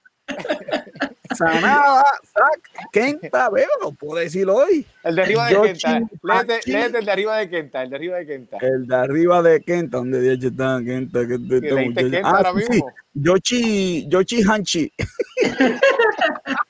[1.36, 2.04] Sanada,
[2.34, 4.86] Zack, Kenta, veo, lo puedo decir hoy.
[5.04, 6.02] El de arriba de Kenta.
[6.22, 8.58] Léete, léete, el de arriba de Kenta, el de arriba de Kenta.
[8.62, 11.28] El de arriba de Kenta, donde de está Kenta.
[11.28, 12.92] Que te, Kenta ah, ahora sí, mismo?
[13.14, 14.92] Yoshi, Yoshi Hanchi.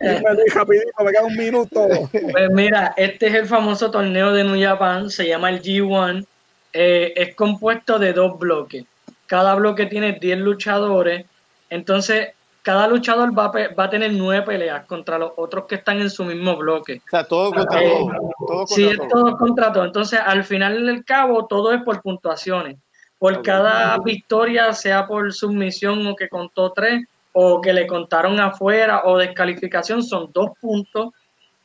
[0.00, 0.20] me
[0.54, 1.88] rapidito, me queda un minuto.
[2.10, 6.26] Pues mira, este es el famoso torneo de New Japan, se llama el G1.
[6.72, 8.84] Eh, es compuesto de dos bloques.
[9.26, 11.26] Cada bloque tiene 10 luchadores.
[11.68, 12.28] Entonces,
[12.62, 16.10] cada luchador va a, va a, tener nueve peleas contra los otros que están en
[16.10, 17.00] su mismo bloque.
[17.06, 18.06] O sea, todo contra eh,
[18.46, 18.66] todo.
[18.66, 19.84] sí, es todo contra todo.
[19.84, 22.76] Entonces, al final del cabo, todo es por puntuaciones.
[23.18, 29.02] Por cada victoria, sea por submisión o que contó tres, o que le contaron afuera,
[29.04, 31.10] o descalificación, son dos puntos.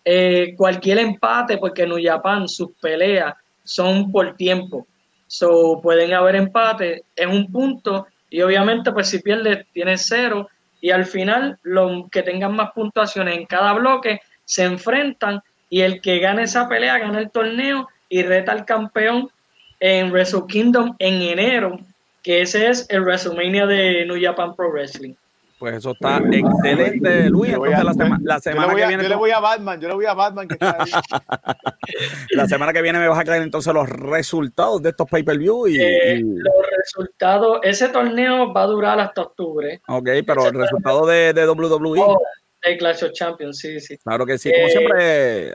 [0.04, 3.34] Eh, cualquier empate, porque en Japan sus peleas
[3.64, 4.86] son por tiempo.
[5.28, 10.50] So, pueden haber empate, es un punto y obviamente pues si pierdes tienes cero
[10.86, 16.00] y al final los que tengan más puntuaciones en cada bloque se enfrentan y el
[16.00, 19.32] que gane esa pelea gana el torneo y reta al campeón
[19.80, 21.80] en Wrestle Kingdom en enero,
[22.22, 25.16] que ese es el WrestleMania de New Japan Pro Wrestling.
[25.58, 27.54] Pues eso está excelente, Luis.
[27.54, 29.04] Entonces, la, semana que viene.
[29.04, 30.92] Yo le voy a Batman, yo le voy a Batman que está ahí.
[32.32, 35.68] la semana que viene me vas a traer entonces los resultados de estos pay-per-view.
[35.68, 39.82] Y, eh, Los resultados, ese torneo va a durar hasta octubre.
[39.88, 42.00] Ok, pero el resultado de, de WWE.
[42.02, 42.22] Oh,
[42.66, 43.98] de Clash of Champions, sí, sí.
[44.00, 45.48] Claro que sí, como eh, siempre.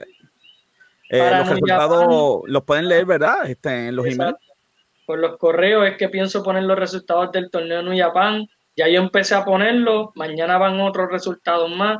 [1.10, 3.50] Eh, los resultados los pueden leer, ¿verdad?
[3.50, 4.36] Este, en los emails.
[5.04, 8.48] Por los correos es que pienso poner los resultados del torneo New Japan
[8.80, 11.98] ya yo empecé a ponerlo, mañana van otros resultados más.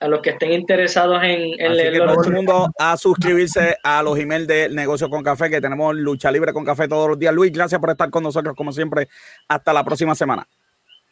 [0.00, 4.18] A los que estén interesados en, en leer todo el mundo a suscribirse a los
[4.18, 7.32] emails de Negocio con Café, que tenemos lucha libre con café todos los días.
[7.32, 9.08] Luis, gracias por estar con nosotros, como siempre.
[9.46, 10.44] Hasta la próxima semana.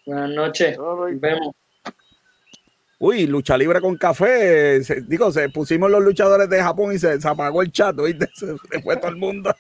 [0.05, 0.77] Buenas noches.
[0.77, 1.55] Nos vemos.
[2.99, 4.81] Uy, lucha libre con café.
[5.07, 8.29] digo, se pusimos los luchadores de Japón y se, apagó el chat, ¿viste?
[8.35, 9.55] Se fue todo el mundo.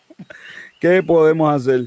[0.80, 1.86] ¿Qué podemos hacer?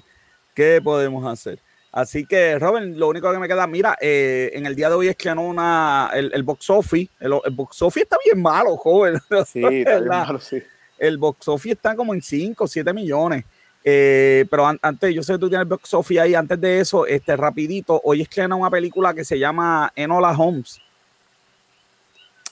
[0.53, 1.59] ¿Qué podemos hacer?
[1.91, 5.07] Así que, Robin, lo único que me queda, mira, eh, en el día de hoy
[5.07, 9.19] es que no una, el, box office, el, box office está bien malo, joven.
[9.45, 10.61] Sí, está bien malo, sí.
[10.97, 13.45] El box office está como en 5, 7 millones.
[13.83, 17.07] Eh, pero antes, yo sé que tú tienes el box office ahí, antes de eso,
[17.07, 20.79] este, rapidito, hoy es que una película que se llama Enola Holmes.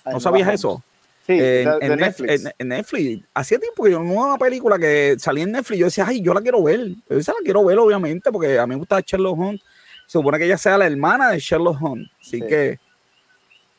[0.05, 0.81] ¿No sabías eso?
[1.27, 3.23] En, Netflix.
[3.33, 5.79] Hacía tiempo que yo no una película que salía en Netflix.
[5.79, 6.89] Yo decía, ay, yo la quiero ver.
[7.09, 9.61] Yo esa la quiero ver, obviamente, porque a mí me gusta Sherlock Holmes.
[10.05, 12.09] Se supone que ella sea la hermana de Sherlock Holmes.
[12.21, 12.79] Así que.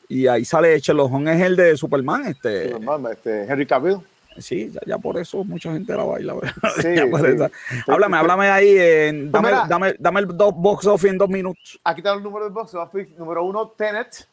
[0.07, 2.73] Y ahí sale Sherlock Holmes, es el de Superman, este.
[3.11, 3.99] este Henry Cavill.
[4.37, 6.35] Sí, ya, por eso mucha gente la baila.
[6.81, 6.87] Sí,
[7.87, 8.75] Háblame, háblame ahí.
[8.77, 11.79] En, pues dame, dame, dame, el box office en dos minutos.
[11.83, 13.11] Aquí está el número de box office.
[13.17, 14.27] Número uno, Tenet.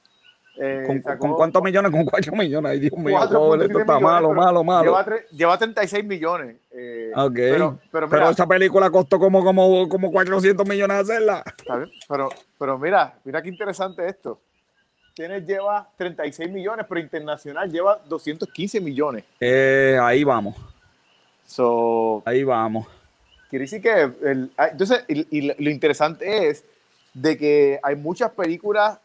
[0.59, 1.91] Eh, ¿Con, cuántos millones?
[1.93, 2.73] Con cuatro millones.
[2.73, 4.97] Ay, Dios mío, esto está malo, malo, malo.
[5.31, 6.57] Lleva, 36 millones.
[6.73, 7.35] Eh, ok.
[7.35, 11.45] Pero, pero, esa película costó como, como, como 400 millones hacerla.
[12.09, 12.29] Pero,
[12.59, 14.41] pero mira, mira qué interesante esto.
[15.15, 19.25] Tienes lleva 36 millones, pero internacional lleva 215 millones.
[19.41, 20.57] Eh, ahí vamos.
[21.47, 22.87] So, ahí vamos.
[23.49, 26.65] Quiere decir que, el, ah, entonces, y lo interesante es
[27.15, 28.99] de que hay muchas películas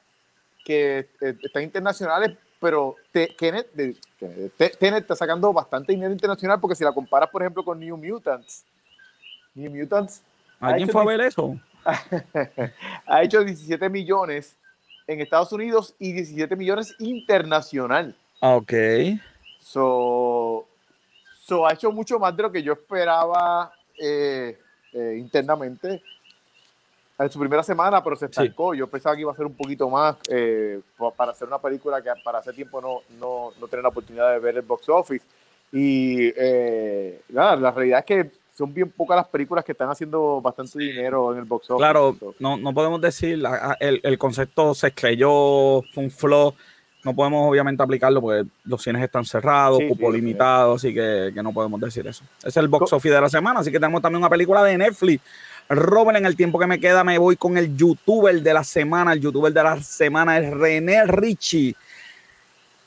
[0.63, 3.67] que eh, están internacionales, pero Tenet,
[4.79, 8.63] está sacando bastante dinero internacional porque si la comparas, por ejemplo, con New Mutants,
[9.55, 10.21] New Mutants.
[10.59, 11.59] ¿Alguien fue a ver eso?
[13.07, 14.55] ha hecho 17 millones
[15.07, 18.15] en Estados Unidos y 17 millones internacional.
[18.41, 18.73] Ok.
[19.59, 20.67] So,
[21.43, 24.59] so ha hecho mucho más de lo que yo esperaba eh,
[24.93, 26.01] eh, internamente
[27.23, 28.73] en su primera semana, pero se estancó.
[28.73, 30.79] Yo pensaba que iba a ser un poquito más eh,
[31.15, 34.39] para hacer una película que para hace tiempo no, no, no tenía la oportunidad de
[34.39, 35.25] ver el box office.
[35.71, 40.41] Y eh, nada, la realidad es que son bien pocas las películas que están haciendo
[40.41, 41.81] bastante dinero en el box office.
[41.81, 43.41] Claro, no, no podemos decir,
[43.79, 46.53] el, el concepto se estrelló, fue un flow.
[47.03, 51.51] No podemos obviamente aplicarlo porque los cines están cerrados, cupo limitado, así que, que, no
[51.51, 52.23] podemos decir eso.
[52.43, 55.19] Es el box office de la semana, así que tenemos también una película de Netflix
[55.73, 59.13] Robert, en el tiempo que me queda, me voy con el youtuber de la semana.
[59.13, 61.75] El youtuber de la semana es René Richie.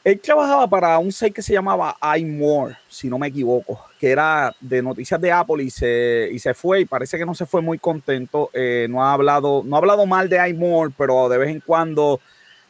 [0.04, 4.54] Él trabajaba para un site que se llamaba iMore, si no me equivoco, que era
[4.60, 7.62] de noticias de Apple y se, y se fue y parece que no se fue
[7.62, 8.50] muy contento.
[8.52, 12.20] Eh, no, ha hablado, no ha hablado mal de iMore, pero de vez en cuando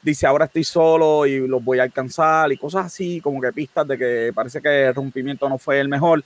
[0.04, 3.88] dice ahora estoy solo y los voy a alcanzar y cosas así, como que pistas
[3.88, 6.22] de que parece que el rompimiento no fue el mejor.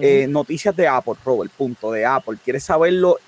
[0.00, 2.38] Eh, noticias de Apple, Robert, punto de Apple.
[2.42, 3.18] ¿Quieres saberlo?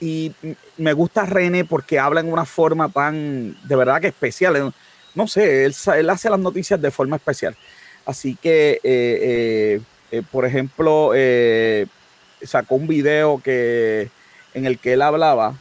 [0.00, 0.32] Y
[0.78, 4.72] me gusta René porque habla en una forma tan, de verdad que especial.
[5.14, 7.54] No sé, él, él hace las noticias de forma especial.
[8.06, 9.80] Así que, eh,
[10.10, 11.12] eh, por ejemplo,
[12.42, 14.08] sacó un video que,
[14.54, 15.58] en el que él hablaba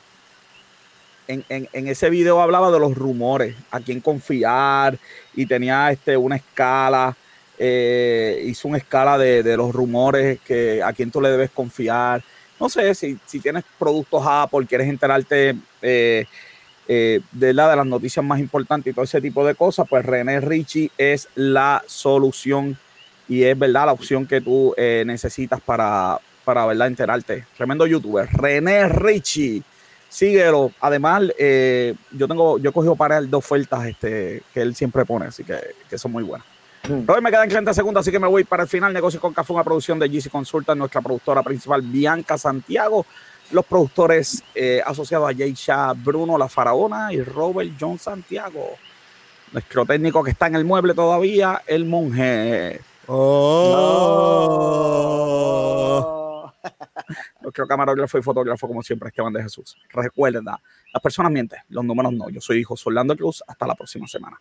[1.28, 4.97] en, ese video hablaba de los rumores, a quién confiar
[5.36, 7.15] y tenía este, una escala,
[7.57, 12.24] eh, hizo una escala de, los rumores que a quién tú le debes confiar.
[12.59, 16.26] No sé si, tienes productos Apple, quieres enterarte eh,
[16.88, 20.05] eh, de, la, de las noticias más importantes y todo ese tipo de cosas, pues
[20.05, 22.78] René Richie es la solución
[23.28, 26.19] y es verdad la opción que tú necesitas para,
[26.86, 27.45] enterarte.
[27.55, 28.28] Tremendo youtuber.
[28.32, 29.63] René Richie
[30.14, 30.72] síguelo.
[30.80, 35.03] Además, eh, yo tengo, yo he cogido para él dos ofertas este, que él siempre
[35.05, 35.59] pone, así que,
[35.89, 36.45] que son muy buenas.
[37.07, 38.93] Hoy me quedan 30 segundos, así que me voy para el final.
[38.93, 43.05] Negocios con Café, una producción de GC Consulta, nuestra productora principal, Bianca Santiago.
[43.51, 45.55] Los productores eh, asociados a Jay
[46.03, 48.72] Bruno La Faraona y Robert John Santiago.
[49.51, 52.82] Nuestro técnico que está en el mueble todavía, el monje.
[53.07, 53.34] Oh.
[57.41, 59.78] Nuestro camarógrafo y fotógrafo, como siempre, Esteban de Jesús.
[59.89, 60.62] Recuerda,
[60.93, 62.30] las personas mienten, los números no.
[62.30, 63.43] Yo soy hijo Orlando Cruz.
[63.47, 64.39] Hasta la próxima semana.